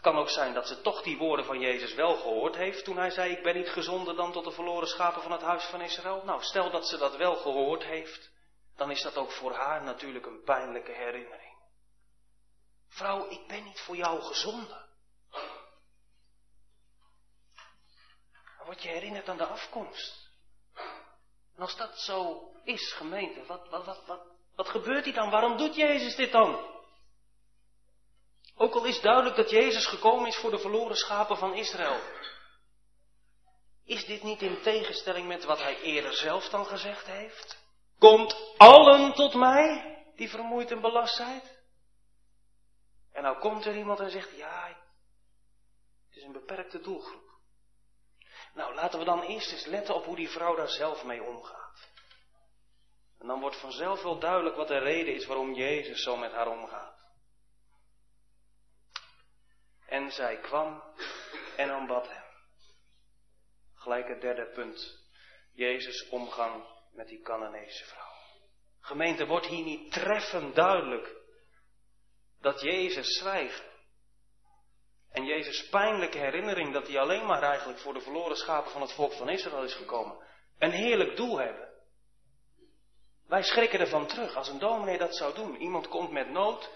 [0.00, 2.96] Het kan ook zijn dat ze toch die woorden van Jezus wel gehoord heeft toen
[2.96, 5.80] hij zei, ik ben niet gezonden dan tot de verloren schapen van het huis van
[5.80, 6.22] Israël.
[6.24, 8.30] Nou, stel dat ze dat wel gehoord heeft,
[8.76, 11.56] dan is dat ook voor haar natuurlijk een pijnlijke herinnering.
[12.88, 14.86] Vrouw, ik ben niet voor jou gezonden.
[18.56, 20.30] Dan word je herinnerd aan de afkomst.
[21.56, 24.22] En als dat zo is, gemeente, wat, wat, wat, wat,
[24.54, 25.30] wat gebeurt hier dan?
[25.30, 26.79] Waarom doet Jezus dit dan?
[28.62, 32.00] Ook al is duidelijk dat Jezus gekomen is voor de verloren schapen van Israël.
[33.84, 37.58] Is dit niet in tegenstelling met wat hij eerder zelf dan gezegd heeft?
[37.98, 41.42] Komt allen tot mij die vermoeid en belast zijn?
[43.12, 44.66] En nou komt er iemand en zegt, ja,
[46.08, 47.30] het is een beperkte doelgroep.
[48.54, 51.90] Nou, laten we dan eerst eens letten op hoe die vrouw daar zelf mee omgaat.
[53.18, 56.48] En dan wordt vanzelf wel duidelijk wat de reden is waarom Jezus zo met haar
[56.48, 56.99] omgaat.
[59.90, 60.82] En zij kwam
[61.56, 62.24] en aanbad hem.
[63.74, 65.08] Gelijk het derde punt.
[65.52, 68.14] Jezus omgang met die Canaanese vrouw.
[68.80, 71.16] Gemeente, wordt hier niet treffend duidelijk
[72.40, 73.68] dat Jezus zwijgt.
[75.10, 78.92] En Jezus' pijnlijke herinnering dat hij alleen maar eigenlijk voor de verloren schapen van het
[78.92, 80.26] volk van Israël is gekomen,
[80.58, 81.68] een heerlijk doel hebben.
[83.26, 85.56] Wij schrikken ervan terug als een dominee dat zou doen.
[85.56, 86.70] Iemand komt met nood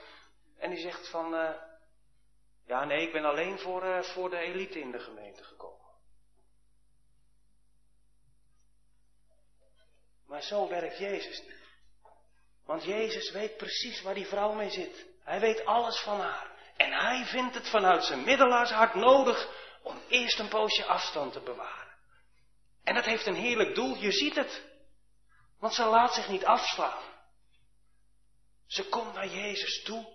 [0.59, 1.51] en die zegt van, uh,
[2.67, 5.93] ja nee, ik ben alleen voor, uh, voor de elite in de gemeente gekomen.
[10.27, 11.63] Maar zo werkt Jezus niet.
[12.65, 15.07] Want Jezus weet precies waar die vrouw mee zit.
[15.23, 16.53] Hij weet alles van haar.
[16.77, 19.49] En hij vindt het vanuit zijn middelaarshart nodig
[19.83, 21.95] om eerst een poosje afstand te bewaren.
[22.85, 24.63] En dat heeft een heerlijk doel, je ziet het.
[25.59, 27.03] Want ze laat zich niet afslaan.
[28.67, 30.14] Ze komt naar Jezus toe.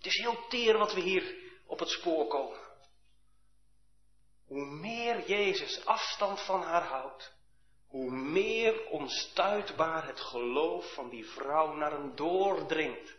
[0.00, 1.34] Het is heel teer wat we hier
[1.66, 2.58] op het spoor komen.
[4.44, 7.32] Hoe meer Jezus afstand van haar houdt,
[7.86, 13.16] hoe meer onstuitbaar het geloof van die vrouw naar hem doordringt.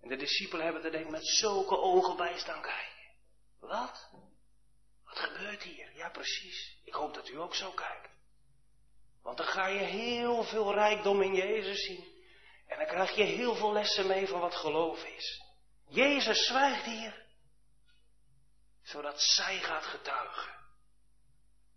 [0.00, 3.10] En de discipelen hebben er denk met zulke ogen bij staan kijken.
[3.60, 4.10] Wat?
[5.04, 5.96] Wat gebeurt hier?
[5.96, 6.80] Ja, precies.
[6.84, 8.10] Ik hoop dat u ook zo kijkt.
[9.22, 12.11] Want dan ga je heel veel rijkdom in Jezus zien.
[12.72, 15.42] En dan krijg je heel veel lessen mee van wat geloof is.
[15.88, 17.24] Jezus zwijgt hier.
[18.82, 20.52] Zodat zij gaat getuigen.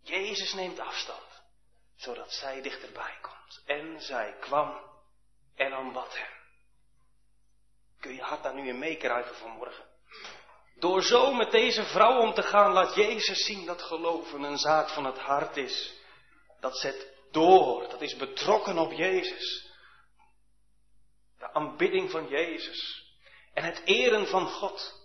[0.02, 1.44] Jezus neemt afstand.
[1.96, 3.62] Zodat zij dichterbij komt.
[3.66, 4.82] En zij kwam
[5.56, 6.34] en aanbad hem.
[8.00, 9.86] Kun je hart daar nu in meekruipen vanmorgen?
[10.76, 14.90] Door zo met deze vrouw om te gaan, laat Jezus zien dat geloven een zaak
[14.90, 15.94] van het hart is.
[16.60, 19.65] Dat zet door, dat is betrokken op Jezus.
[21.38, 23.06] De aanbidding van Jezus
[23.54, 25.04] en het eren van God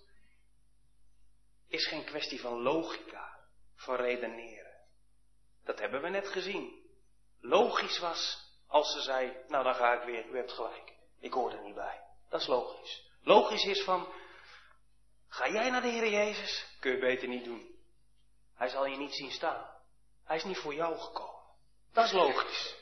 [1.68, 3.38] is geen kwestie van logica,
[3.74, 4.76] van redeneren.
[5.64, 6.88] Dat hebben we net gezien.
[7.40, 11.52] Logisch was als ze zei, nou dan ga ik weer, u hebt gelijk, ik hoor
[11.52, 12.00] er niet bij.
[12.28, 13.10] Dat is logisch.
[13.22, 14.08] Logisch is van,
[15.28, 16.76] ga jij naar de Heer Jezus?
[16.80, 17.78] Kun je beter niet doen.
[18.54, 19.70] Hij zal je niet zien staan.
[20.24, 21.42] Hij is niet voor jou gekomen.
[21.92, 22.79] Dat is logisch.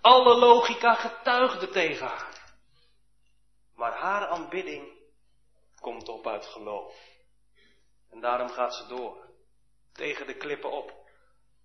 [0.00, 2.52] Alle logica getuigde tegen haar.
[3.74, 4.98] Maar haar aanbidding
[5.80, 6.94] komt op uit geloof.
[8.10, 9.26] En daarom gaat ze door.
[9.92, 10.92] Tegen de klippen op.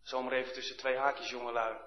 [0.03, 1.77] Zomaar even tussen twee haakjes, jongelui.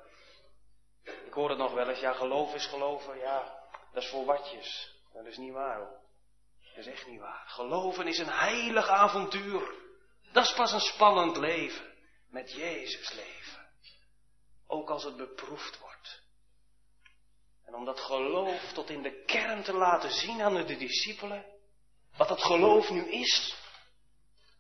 [1.03, 2.01] Ik hoor het nog wel eens.
[2.01, 3.19] Ja, geloof is geloven.
[3.19, 3.59] Ja,
[3.93, 4.95] dat is voor watjes.
[5.13, 6.01] Dat is niet waar hoor.
[6.61, 7.45] Dat is echt niet waar.
[7.47, 9.75] Geloven is een heilig avontuur.
[10.33, 11.95] Dat is pas een spannend leven.
[12.29, 13.69] Met Jezus leven.
[14.67, 16.23] Ook als het beproefd wordt.
[17.67, 21.45] En om dat geloof tot in de kern te laten zien aan de discipelen.
[22.17, 23.57] Wat dat geloof nu is.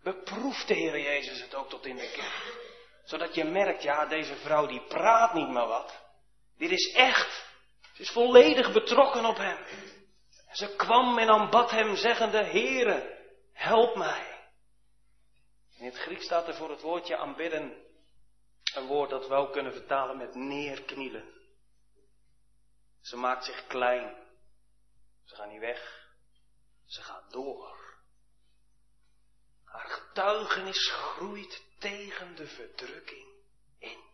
[0.03, 2.65] Beproeft de Heer Jezus het ook tot in de kern.
[3.05, 6.05] Zodat je merkt, ja, deze vrouw die praat niet maar wat.
[6.59, 7.47] Dit is echt.
[7.95, 9.59] Ze is volledig betrokken op hem.
[10.53, 13.19] Ze kwam en aanbad hem, zeggende, Heere,
[13.53, 14.37] help mij.
[15.79, 17.85] In het Grieks staat er voor het woordje aanbidden
[18.75, 21.36] een woord dat we ook kunnen vertalen met neerknielen.
[23.07, 24.27] Ze maakt zich klein.
[25.25, 26.11] Ze gaat niet weg.
[26.85, 27.99] Ze gaat door.
[29.65, 33.45] Haar getuigenis groeit tegen de verdrukking
[33.79, 34.05] in.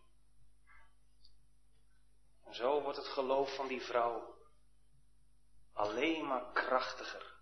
[2.43, 4.37] En zo wordt het geloof van die vrouw
[5.73, 7.35] alleen maar krachtiger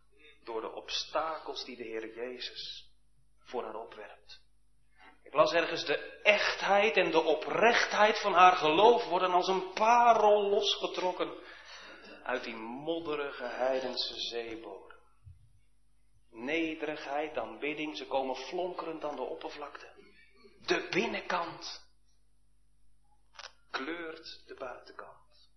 [0.43, 2.89] door de obstakels die de Heer Jezus
[3.39, 4.41] voor haar opwerpt.
[5.32, 10.50] Ik las ergens de echtheid en de oprechtheid van haar geloof worden als een parel
[10.50, 11.34] losgetrokken
[12.24, 14.98] uit die modderige heidense zeebodem.
[16.30, 19.92] Nederigheid, aanbidding, ze komen flonkerend aan de oppervlakte.
[20.66, 21.86] De binnenkant
[23.70, 25.50] kleurt de buitenkant.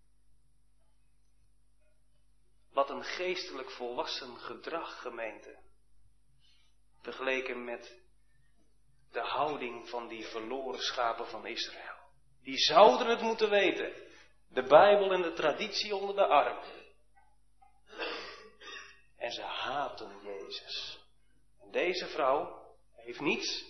[2.72, 5.58] Wat een geestelijk volwassen gedrag, gemeente.
[7.00, 8.03] Vergeleken met
[9.14, 11.98] de houding van die verloren schapen van Israël.
[12.42, 13.92] Die zouden het moeten weten.
[14.48, 16.58] De Bijbel en de traditie onder de arm.
[19.16, 20.98] En ze haten Jezus.
[21.60, 23.64] En deze vrouw heeft niets.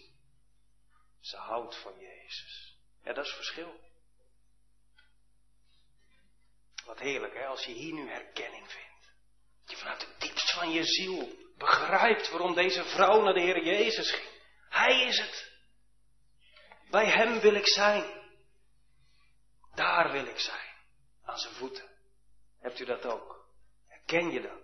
[1.20, 2.76] Ze houdt van Jezus.
[3.03, 3.80] Ja, dat is verschil.
[6.84, 9.14] Wat heerlijk, hè, als je hier nu herkenning vindt.
[9.61, 13.64] Dat je vanuit het diepst van je ziel begrijpt waarom deze vrouw naar de Heer
[13.64, 14.34] Jezus ging.
[14.85, 15.53] Hij is het.
[16.91, 18.22] Bij Hem wil ik zijn.
[19.74, 20.74] Daar wil ik zijn.
[21.24, 21.91] Aan zijn voeten.
[22.61, 23.49] Hebt u dat ook?
[23.87, 24.62] Herken je dat?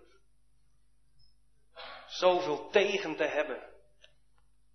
[2.07, 3.69] Zoveel tegen te hebben,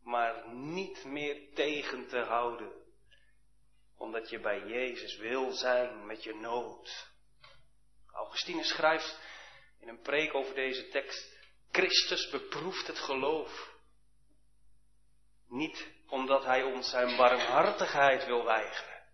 [0.03, 2.72] maar niet meer tegen te houden.
[3.97, 7.11] Omdat je bij Jezus wil zijn met je nood.
[8.12, 9.20] Augustinus schrijft
[9.80, 11.36] in een preek over deze tekst,
[11.70, 13.76] Christus beproeft het geloof.
[15.49, 19.05] Niet omdat hij ons zijn barmhartigheid wil weigeren.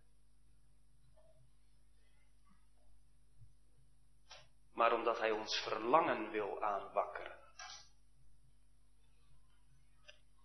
[4.74, 7.36] Maar omdat hij ons verlangen wil aanwakkeren.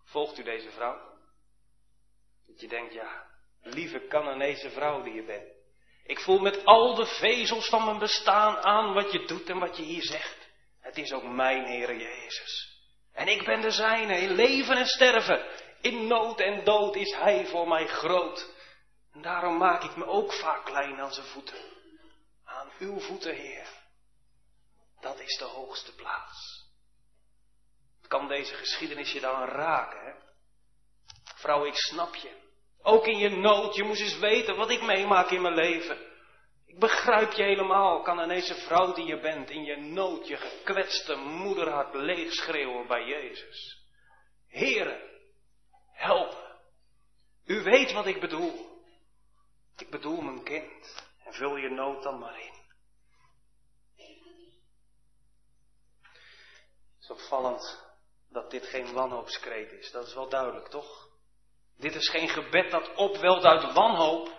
[0.03, 1.15] Volgt u deze vrouw?
[2.45, 3.25] Dat je denkt, ja,
[3.61, 5.55] lieve Cananese vrouw die je bent.
[6.03, 9.77] Ik voel met al de vezels van mijn bestaan aan wat je doet en wat
[9.77, 10.49] je hier zegt.
[10.79, 12.81] Het is ook mijn Heer Jezus.
[13.13, 15.45] En ik ben de zijne, in leven en sterven.
[15.87, 18.53] In nood en dood is Hij voor mij groot.
[19.13, 21.57] En daarom maak ik me ook vaak klein aan zijn voeten.
[22.45, 23.67] Aan uw voeten, Heer.
[24.99, 26.65] Dat is de hoogste plaats.
[28.07, 30.11] Kan deze geschiedenis je dan raken, hè?
[31.35, 32.31] Vrouw, ik snap je.
[32.81, 35.97] Ook in je nood, je moest eens weten wat ik meemaak in mijn leven.
[36.65, 40.37] Ik begrijp je helemaal, kan aan deze vrouw die je bent, in je nood, je
[40.37, 43.85] gekwetste moederhart leegschreeuwen bij Jezus.
[44.47, 45.16] Here,
[45.97, 46.59] helpen.
[47.45, 48.81] U weet wat ik bedoel.
[49.77, 51.05] Ik bedoel mijn kind.
[51.23, 52.55] En vul je nood dan maar in.
[56.95, 57.85] Het is opvallend
[58.29, 59.91] dat dit geen wanhoopskreet is.
[59.91, 61.09] Dat is wel duidelijk, toch?
[61.77, 64.31] Dit is geen gebed dat opwelt uit wanhoop,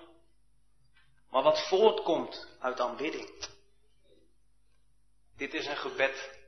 [1.31, 3.47] maar wat voortkomt uit aanbidding.
[5.37, 6.39] Dit is een gebed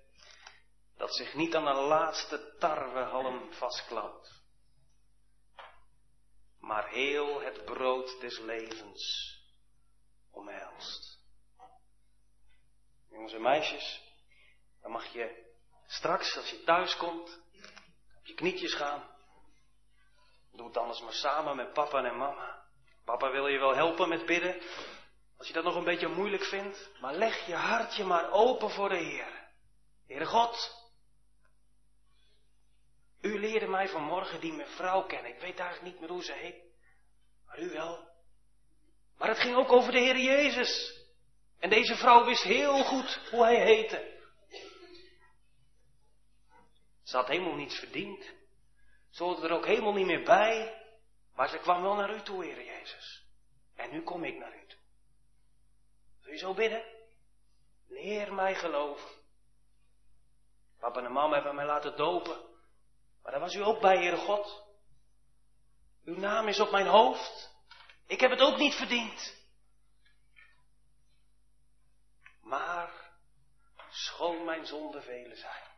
[0.96, 4.39] dat zich niet aan de laatste tarwehalm vastklampt,
[6.60, 9.34] maar heel het brood des levens
[10.30, 11.18] omhelst.
[13.10, 14.02] Jongens en meisjes,
[14.82, 15.52] dan mag je
[15.86, 17.42] straks, als je thuis komt,
[18.18, 19.08] op je knietjes gaan.
[20.52, 22.64] Doe het anders maar samen met papa en mama.
[23.04, 24.60] Papa wil je wel helpen met bidden,
[25.36, 26.90] als je dat nog een beetje moeilijk vindt.
[27.00, 29.48] Maar leg je hartje maar open voor de Heer.
[30.06, 30.79] Heere God,
[33.20, 35.32] u leerde mij vanmorgen die mevrouw kennen.
[35.34, 36.62] Ik weet eigenlijk niet meer hoe ze heet.
[37.46, 38.08] Maar u wel.
[39.18, 40.98] Maar het ging ook over de Heer Jezus.
[41.58, 44.18] En deze vrouw wist heel goed hoe hij heette.
[47.02, 48.32] Ze had helemaal niets verdiend.
[49.10, 50.84] Ze hoorde er ook helemaal niet meer bij.
[51.34, 53.24] Maar ze kwam wel naar u toe, Heer Jezus.
[53.76, 54.80] En nu kom ik naar u toe.
[56.22, 56.84] Wil je zo bidden?
[57.88, 59.10] Leer mij geloven.
[60.78, 62.49] Papa en mama hebben mij laten dopen.
[63.30, 64.64] Maar daar was u ook bij, Heere God.
[66.04, 67.54] Uw naam is op mijn hoofd.
[68.06, 69.36] Ik heb het ook niet verdiend.
[72.40, 73.12] Maar
[73.90, 75.70] schoon mijn zonden vele zijn.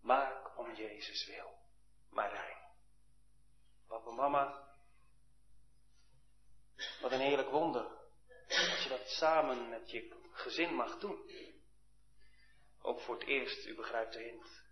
[0.00, 1.58] Maak om Jezus wil
[2.14, 2.58] rein.
[3.86, 4.68] Papa, mama,
[7.00, 7.86] wat een heerlijk wonder.
[8.48, 11.30] Als je dat samen met je gezin mag doen.
[12.88, 14.62] Ook voor het eerst, u begrijpt de hint.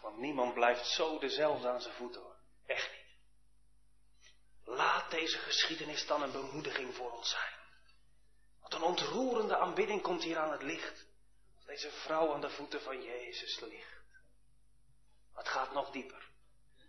[0.00, 2.36] Want niemand blijft zo dezelfde aan zijn voeten hoor.
[2.66, 3.18] Echt niet.
[4.64, 7.54] Laat deze geschiedenis dan een bemoediging voor ons zijn.
[8.60, 11.06] Wat een ontroerende aanbidding komt hier aan het licht.
[11.56, 14.02] Als deze vrouw aan de voeten van Jezus ligt.
[15.34, 16.28] Het gaat nog dieper.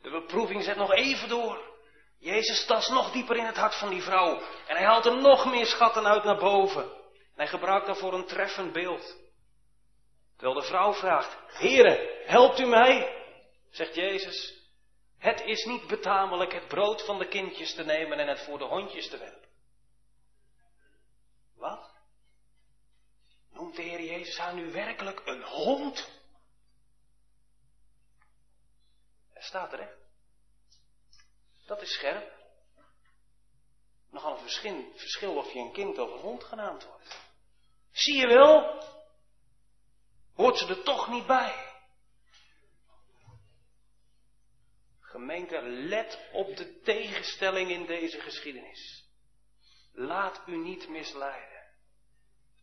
[0.02, 1.80] De beproeving zet nog even door.
[2.18, 4.40] Jezus tast nog dieper in het hart van die vrouw.
[4.68, 7.01] En hij haalt er nog meer schatten uit naar boven.
[7.36, 9.18] Hij gebruikt daarvoor een treffend beeld.
[10.36, 13.24] Terwijl de vrouw vraagt, Heere, helpt u mij?
[13.70, 14.62] Zegt Jezus,
[15.18, 18.64] het is niet betamelijk het brood van de kindjes te nemen en het voor de
[18.64, 19.50] hondjes te werpen.
[21.56, 21.92] Wat?
[23.50, 26.10] Noemt de Heer Jezus haar nu werkelijk een hond?
[29.34, 29.90] Er staat er, hè?
[31.66, 32.41] Dat is scherp.
[34.12, 37.30] Nogal een verschil, verschil of je een kind of een hond genaamd wordt.
[37.92, 38.84] Zie je wel?
[40.34, 41.70] Hoort ze er toch niet bij?
[45.00, 49.10] Gemeente, let op de tegenstelling in deze geschiedenis.
[49.92, 51.62] Laat u niet misleiden.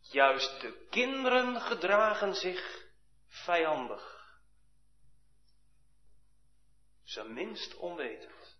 [0.01, 2.87] Juist de kinderen gedragen zich
[3.27, 4.17] vijandig.
[7.03, 8.58] Ze minst onwetend.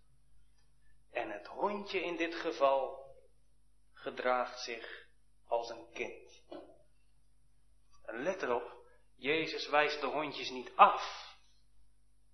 [1.20, 3.14] En het hondje in dit geval
[3.92, 5.06] gedraagt zich
[5.46, 6.42] als een kind.
[8.04, 11.36] En let erop, Jezus wijst de hondjes niet af.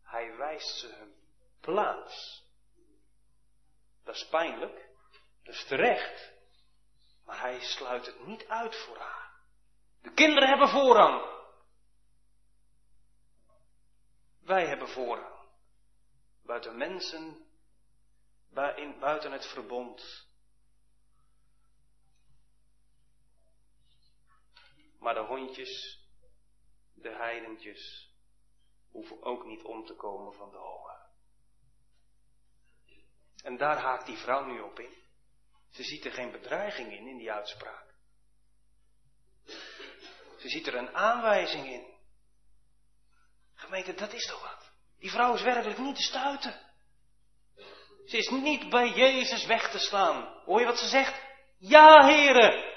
[0.03, 1.15] Hij wijst ze hun
[1.61, 2.45] plaats.
[4.05, 4.89] Dat is pijnlijk,
[5.43, 6.33] dat is terecht.
[7.25, 9.41] Maar hij sluit het niet uit voor haar.
[10.03, 11.45] De kinderen hebben voorrang.
[14.41, 15.49] Wij hebben voorrang.
[16.43, 17.46] Buiten mensen
[18.51, 20.27] buiten het verbond.
[24.99, 26.01] Maar de hondjes,
[26.95, 28.11] de heidentjes,
[28.91, 30.97] hoeven ook niet om te komen van de hoge.
[33.43, 35.05] En daar haakt die vrouw nu op in.
[35.71, 37.95] Ze ziet er geen bedreiging in, in die uitspraak.
[40.39, 41.95] Ze ziet er een aanwijzing in.
[43.55, 44.73] Gemeente, dat is toch wat?
[44.99, 46.66] Die vrouw is werkelijk niet te stuiten.
[48.07, 50.43] Ze is niet bij Jezus weg te slaan.
[50.45, 51.25] Hoor je wat ze zegt?
[51.59, 52.75] Ja, heren.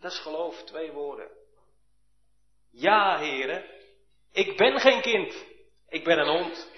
[0.00, 1.30] Dat is geloof, twee woorden.
[2.70, 3.70] Ja, heren.
[4.30, 5.44] Ik ben geen kind.
[5.88, 6.70] Ik ben een hond.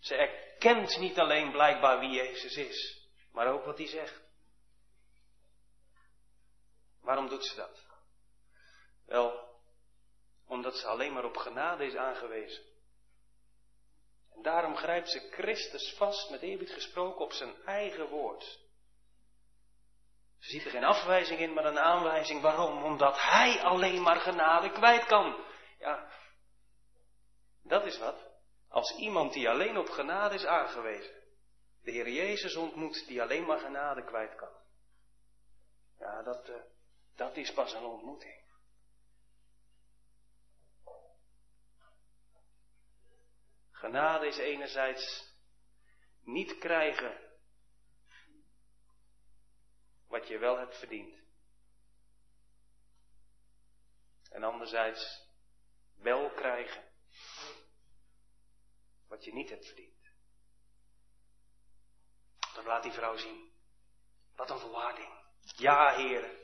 [0.00, 4.22] Ze erkent niet alleen blijkbaar wie Jezus is, maar ook wat hij zegt.
[7.00, 7.86] Waarom doet ze dat?
[9.06, 9.52] Wel,
[10.46, 12.73] Omdat ze alleen maar op genade is aangewezen.
[14.34, 18.62] En daarom grijpt ze Christus vast, met eerbied gesproken, op zijn eigen woord.
[20.38, 22.40] Ze ziet er geen afwijzing in, maar een aanwijzing.
[22.40, 22.84] Waarom?
[22.84, 25.44] Omdat hij alleen maar genade kwijt kan.
[25.78, 26.10] Ja,
[27.62, 28.32] dat is wat.
[28.68, 31.22] Als iemand die alleen op genade is aangewezen,
[31.82, 34.52] de Heer Jezus ontmoet die alleen maar genade kwijt kan.
[35.98, 36.56] Ja, dat, uh,
[37.16, 38.43] dat is pas een ontmoeting.
[43.74, 45.32] Genade is enerzijds
[46.20, 47.20] niet krijgen
[50.08, 51.22] wat je wel hebt verdiend.
[54.30, 55.28] En anderzijds
[55.94, 56.84] wel krijgen
[59.08, 59.92] wat je niet hebt verdiend.
[62.54, 63.52] Dat laat die vrouw zien.
[64.36, 65.22] Wat een volharding.
[65.40, 66.38] Ja, heren.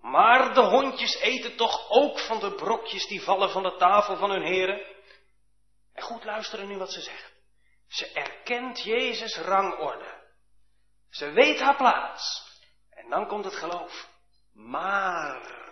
[0.00, 4.30] Maar de hondjes eten toch ook van de brokjes die vallen van de tafel van
[4.30, 4.93] hun heren?
[5.94, 7.32] En goed luisteren nu wat ze zegt.
[7.86, 10.22] Ze erkent Jezus' rangorde.
[11.10, 12.52] Ze weet haar plaats.
[12.90, 14.08] En dan komt het geloof.
[14.52, 15.62] Maar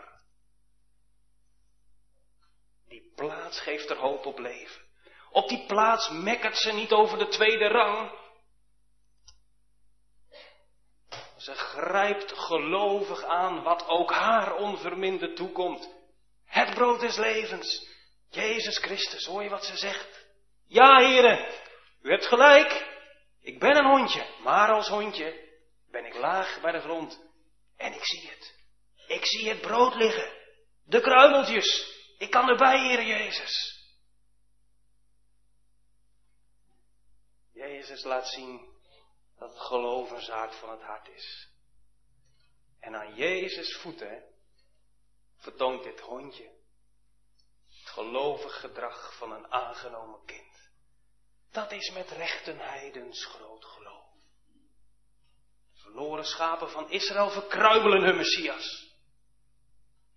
[2.88, 4.82] die plaats geeft er hoop op leven.
[5.30, 8.20] Op die plaats mekkert ze niet over de tweede rang.
[11.36, 15.94] Ze grijpt gelovig aan wat ook haar onverminderd toekomt.
[16.44, 17.91] Het brood des levens.
[18.32, 20.26] Jezus Christus, hoor je wat ze zegt?
[20.66, 21.54] Ja, heren,
[22.02, 22.90] u hebt gelijk.
[23.40, 25.50] Ik ben een hondje, maar als hondje
[25.90, 27.20] ben ik laag bij de grond.
[27.76, 28.54] En ik zie het.
[29.06, 30.32] Ik zie het brood liggen.
[30.84, 32.00] De kruimeltjes.
[32.18, 33.80] Ik kan erbij, Heer Jezus.
[37.52, 38.72] Jezus laat zien
[39.38, 41.48] dat het geloof een zaak van het hart is.
[42.80, 44.24] En aan Jezus voeten
[45.36, 46.61] vertoont dit hondje
[47.82, 50.70] het gelovig gedrag van een aangenomen kind.
[51.50, 54.06] Dat is met recht een heidens groot geloof.
[55.74, 58.90] Verloren schapen van Israël verkruimelen hun Messias.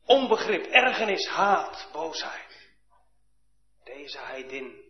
[0.06, 2.70] Onbegrip, ergernis, haat, boosheid.
[3.84, 4.84] Deze heidin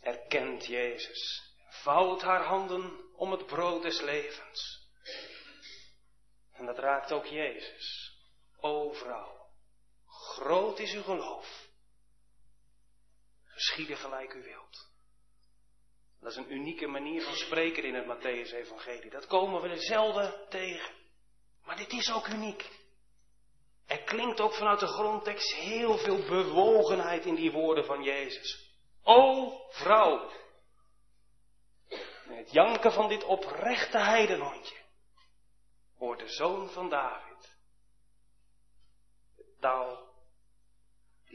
[0.00, 4.88] erkent Jezus, vouwt haar handen om het brood des levens.
[6.52, 8.14] En dat raakt ook Jezus.
[8.60, 9.35] O vrouw,
[10.36, 11.68] groot is uw geloof.
[13.44, 14.88] Geschieden gelijk u wilt.
[16.20, 19.10] Dat is een unieke manier van spreken in het Matthäus-evangelie.
[19.10, 20.94] Dat komen we er zelden tegen.
[21.64, 22.70] Maar dit is ook uniek.
[23.86, 28.74] Er klinkt ook vanuit de grondtekst heel veel bewogenheid in die woorden van Jezus.
[29.02, 30.30] O vrouw.
[32.28, 34.84] het janken van dit oprechte heidenhondje
[35.98, 37.56] hoort de zoon van David.
[39.36, 40.05] De taal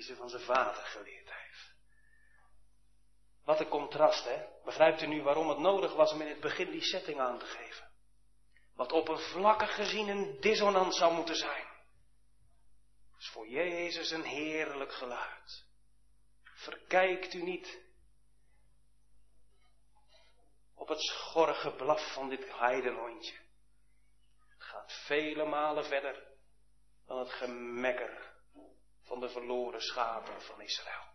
[0.02, 1.76] die ze van zijn vader geleerd heeft.
[3.44, 4.46] Wat een contrast, hè?
[4.64, 7.46] Begrijpt u nu waarom het nodig was om in het begin die setting aan te
[7.46, 7.92] geven?
[8.74, 11.68] Wat op een vlakke gezien een dissonant zou moeten zijn.
[13.18, 15.66] is voor Jezus een heerlijk geluid.
[16.44, 17.82] Verkijkt u niet
[20.76, 23.38] op het schorre geblaf van dit heidenhondje.
[24.50, 26.28] Het gaat vele malen verder
[27.06, 28.31] dan het gemekker
[29.12, 31.06] van de verloren schapen van Israël.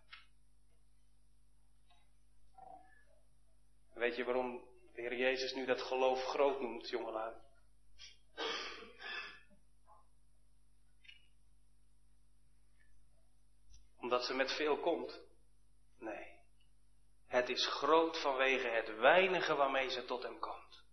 [3.94, 7.34] Weet je waarom de Heer Jezus nu dat geloof groot noemt, jongelui?
[13.96, 15.20] Omdat ze met veel komt.
[15.98, 16.40] Nee.
[17.26, 20.84] Het is groot vanwege het weinige waarmee ze tot hem komt.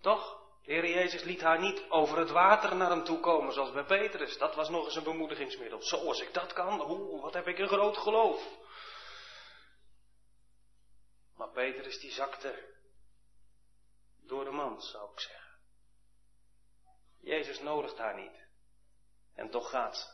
[0.00, 0.45] Toch?
[0.66, 3.84] De Heer Jezus liet haar niet over het water naar hem toe komen, zoals bij
[3.84, 4.38] Petrus.
[4.38, 5.82] Dat was nog eens een bemoedigingsmiddel.
[5.82, 8.58] Zoals ik dat kan, oeh, wat heb ik een groot geloof.
[11.36, 12.74] Maar Petrus die zakte
[14.22, 15.58] door de man, zou ik zeggen.
[17.20, 18.46] Jezus nodigt haar niet.
[19.34, 20.06] En toch gaat ze.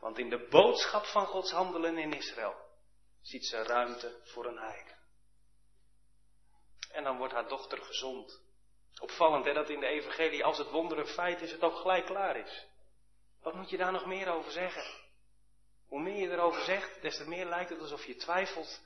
[0.00, 2.54] Want in de boodschap van Gods handelen in Israël
[3.20, 4.98] ziet ze ruimte voor een heiden.
[6.90, 8.48] En dan wordt haar dochter gezond.
[9.00, 12.04] Opvallend hè, dat in de evangelie als het wonder een feit is, het ook gelijk
[12.04, 12.66] klaar is.
[13.42, 14.84] Wat moet je daar nog meer over zeggen?
[15.86, 18.80] Hoe meer je erover zegt, des te meer lijkt het alsof je twijfelt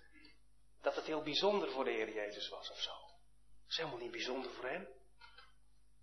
[0.83, 2.91] dat het heel bijzonder voor de Heer Jezus was of zo.
[2.91, 4.89] Dat is helemaal niet bijzonder voor hem.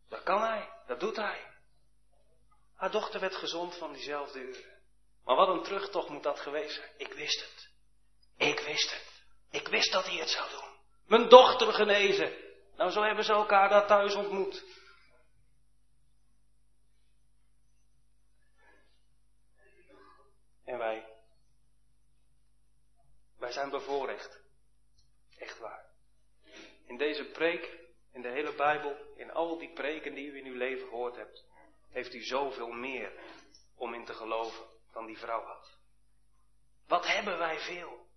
[0.09, 1.51] Dat kan hij, dat doet hij.
[2.75, 4.79] Haar dochter werd gezond van diezelfde uren.
[5.23, 6.89] Maar wat een terugtocht moet dat geweest zijn.
[6.97, 7.69] Ik wist het.
[8.37, 9.23] Ik wist het.
[9.49, 10.69] Ik wist dat hij het zou doen.
[11.07, 12.50] Mijn dochter genezen.
[12.81, 14.65] Nou, zo hebben ze elkaar daar thuis ontmoet.
[20.65, 21.07] En wij,
[23.37, 24.41] wij zijn bevoorrecht.
[25.37, 25.85] Echt waar.
[26.85, 27.79] In deze preek,
[28.11, 31.45] in de hele Bijbel, in al die preken die u in uw leven gehoord hebt,
[31.89, 33.23] heeft u zoveel meer
[33.75, 35.77] om in te geloven dan die vrouw had.
[36.87, 38.07] Wat hebben wij veel?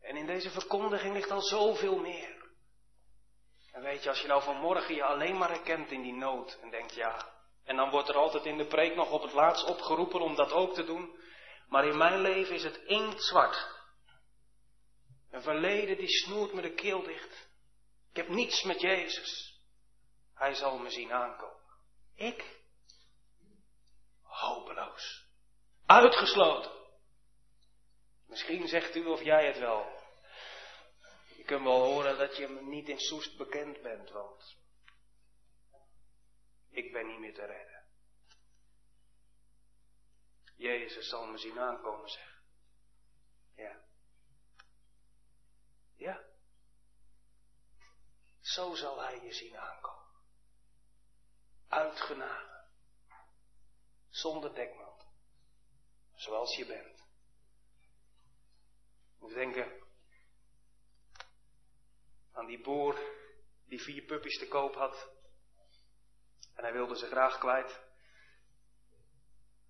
[0.00, 2.37] En in deze verkondiging ligt al zoveel meer.
[3.72, 6.70] En weet je, als je nou vanmorgen je alleen maar herkent in die nood en
[6.70, 7.32] denkt ja,
[7.64, 10.52] en dan wordt er altijd in de preek nog op het laatst opgeroepen om dat
[10.52, 11.18] ook te doen,
[11.68, 13.76] maar in mijn leven is het inktzwart.
[15.30, 17.48] Een verleden die snoert me de keel dicht.
[18.10, 19.60] Ik heb niets met Jezus.
[20.34, 21.56] Hij zal me zien aankomen.
[22.14, 22.58] Ik?
[24.22, 25.26] Hopeloos.
[25.86, 26.70] Uitgesloten.
[28.26, 29.97] Misschien zegt u of jij het wel.
[31.48, 34.56] Je kunt wel horen dat je me niet in Soest bekend bent, want
[36.68, 37.84] ik ben niet meer te redden.
[40.56, 42.42] Jezus zal me zien aankomen, zeg.
[43.54, 43.80] Ja.
[45.96, 46.24] Ja.
[48.40, 50.22] Zo zal hij je zien aankomen.
[51.68, 52.64] Uitgenade.
[54.08, 55.12] Zonder dekmantel.
[56.14, 56.98] Zoals je bent.
[59.14, 59.87] Ik moet denken
[62.38, 62.98] aan die boer
[63.68, 65.08] die vier puppies te koop had.
[66.54, 67.80] En hij wilde ze graag kwijt.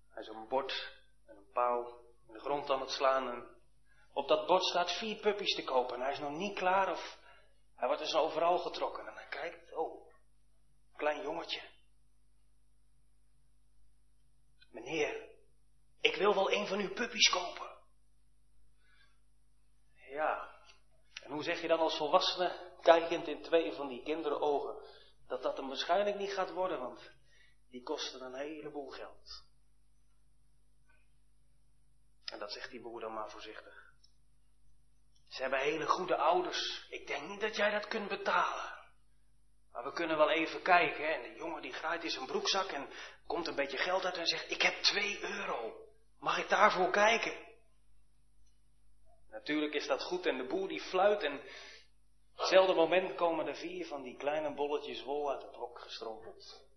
[0.09, 3.29] Hij is een bord en een pauw in de grond aan het slaan.
[3.29, 3.47] En
[4.13, 5.95] op dat bord staat vier puppies te kopen.
[5.95, 7.17] En hij is nog niet klaar of
[7.75, 9.07] hij wordt dus overal getrokken.
[9.07, 10.13] En hij kijkt, oh,
[10.95, 11.61] klein jongetje.
[14.71, 15.29] Meneer,
[16.01, 17.77] ik wil wel een van uw puppies kopen.
[20.09, 20.48] Ja,
[21.29, 24.83] en hoe zeg je dan als volwassene, kijkend in twee van die kinderogen,
[25.27, 27.11] dat dat hem waarschijnlijk niet gaat worden, want
[27.69, 29.43] die kosten een heleboel geld.
[32.25, 33.93] En dat zegt die boer dan maar voorzichtig.
[35.27, 36.87] Ze hebben hele goede ouders.
[36.89, 38.77] Ik denk niet dat jij dat kunt betalen.
[39.71, 41.05] Maar we kunnen wel even kijken.
[41.05, 41.11] Hè?
[41.11, 42.89] En de jongen die graait in zijn broekzak en
[43.27, 45.87] komt een beetje geld uit en zegt, ik heb twee euro.
[46.19, 47.48] Mag ik daarvoor kijken?
[49.29, 51.41] Natuurlijk is dat goed en de boer die fluit en
[52.35, 56.67] hetzelfde moment komen er vier van die kleine bolletjes wol uit het hok gestrompeld.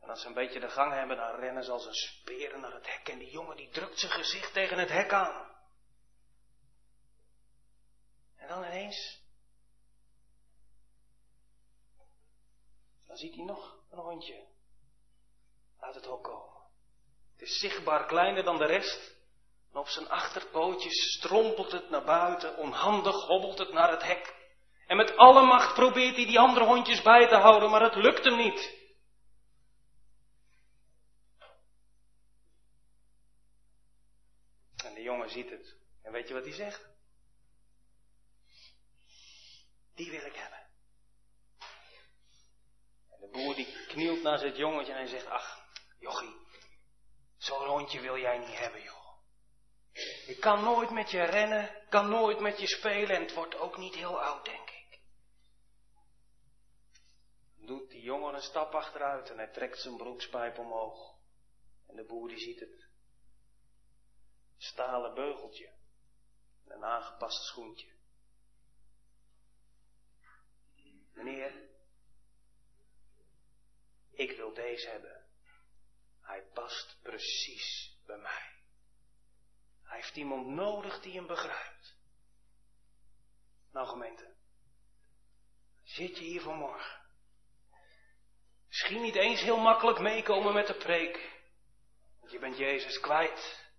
[0.00, 2.74] En als ze een beetje de gang hebben, dan rennen ze als een speren naar
[2.74, 5.52] het hek en die jongen die drukt zijn gezicht tegen het hek aan.
[8.36, 9.22] En dan ineens,
[13.06, 14.46] dan ziet hij nog een hondje
[15.78, 16.62] uit het hok komen.
[17.32, 19.13] Het is zichtbaar kleiner dan de rest.
[19.74, 24.34] En op zijn achterpootjes strompelt het naar buiten, onhandig hobbelt het naar het hek.
[24.86, 28.24] En met alle macht probeert hij die andere hondjes bij te houden, maar het lukt
[28.24, 28.82] hem niet.
[34.84, 35.76] En de jongen ziet het.
[36.02, 36.88] En weet je wat hij zegt?
[39.94, 40.66] Die wil ik hebben.
[43.10, 45.64] En de boer die knielt naar zijn jongetje en zegt, ach,
[45.98, 46.36] jochie,
[47.36, 49.03] zo'n hondje wil jij niet hebben, joh.
[50.26, 53.78] Ik kan nooit met je rennen, kan nooit met je spelen en het wordt ook
[53.78, 55.00] niet heel oud, denk ik.
[57.56, 61.14] Doet die jongen een stap achteruit en hij trekt zijn broekspijp omhoog.
[61.86, 62.88] En de boer die ziet het.
[64.56, 65.72] Stalen beugeltje.
[66.66, 67.92] Een aangepast schoentje.
[71.12, 71.68] Meneer,
[74.10, 75.24] ik wil deze hebben.
[76.20, 78.53] Hij past precies bij mij.
[79.94, 81.96] Hij heeft iemand nodig die hem begrijpt.
[83.72, 84.34] Nou gemeente,
[85.82, 87.00] zit je hier vanmorgen?
[88.68, 91.40] Misschien niet eens heel makkelijk meekomen met de preek.
[92.20, 93.70] Want je bent Jezus kwijt.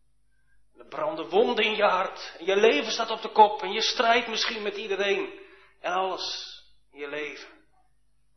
[0.77, 2.35] Er branden wonden in je hart.
[2.39, 3.61] En je leven staat op de kop.
[3.61, 5.39] En je strijdt misschien met iedereen.
[5.79, 6.59] En alles
[6.91, 7.67] in je leven.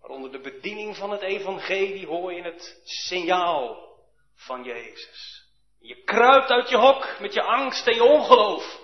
[0.00, 3.96] Maar onder de bediening van het evangelie hoor je het signaal
[4.34, 5.47] van Jezus.
[5.80, 8.80] Je kruipt uit je hok met je angst en je ongeloof.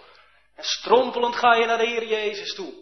[0.55, 2.75] En strompelend ga je naar de Heer Jezus toe.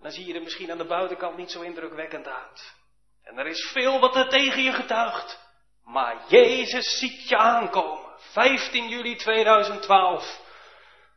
[0.00, 2.74] Dan zie je er misschien aan de buitenkant niet zo indrukwekkend uit.
[3.22, 5.46] En er is veel wat er tegen je getuigt.
[5.84, 8.18] Maar Jezus ziet je aankomen.
[8.18, 10.46] 15 juli 2012.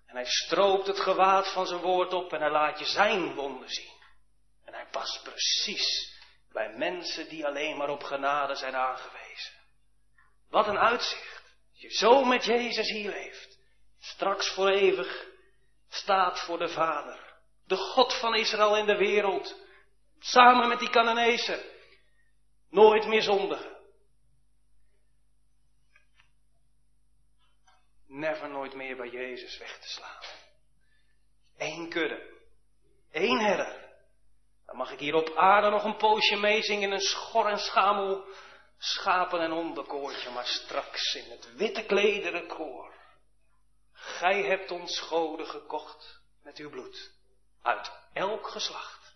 [0.07, 3.69] En hij stroopt het gewaad van zijn woord op en hij laat je zijn wonden
[3.69, 3.91] zien.
[4.65, 6.19] En hij past precies
[6.51, 9.53] bij mensen die alleen maar op genade zijn aangewezen.
[10.49, 11.30] Wat een uitzicht
[11.82, 13.59] je zo met Jezus hier leeft,
[13.99, 15.29] straks voor eeuwig
[15.89, 17.34] staat voor de Vader,
[17.65, 19.55] de God van Israël in de wereld,
[20.19, 21.63] samen met die Cananezen,
[22.69, 23.79] nooit meer zondigen.
[28.07, 30.23] Never nooit meer bij Jezus weg te slaan.
[31.57, 32.39] Eén kudde.
[33.11, 33.89] Eén herder.
[34.65, 38.25] Dan mag ik hier op aarde nog een poosje meezingen in een schor en schamel
[38.82, 42.93] schapen- en hondenkoortje, maar straks in het witte klederen koor.
[43.91, 47.13] Gij hebt ons goden gekocht met uw bloed,
[47.61, 49.15] uit elk geslacht,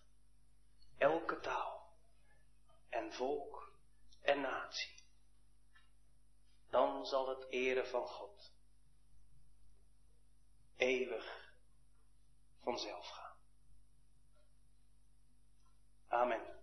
[0.97, 1.93] elke taal
[2.89, 3.72] en volk
[4.22, 4.93] en natie.
[6.70, 8.53] Dan zal het ere van God
[10.76, 11.53] eeuwig
[12.63, 13.36] vanzelf gaan.
[16.07, 16.55] Amen.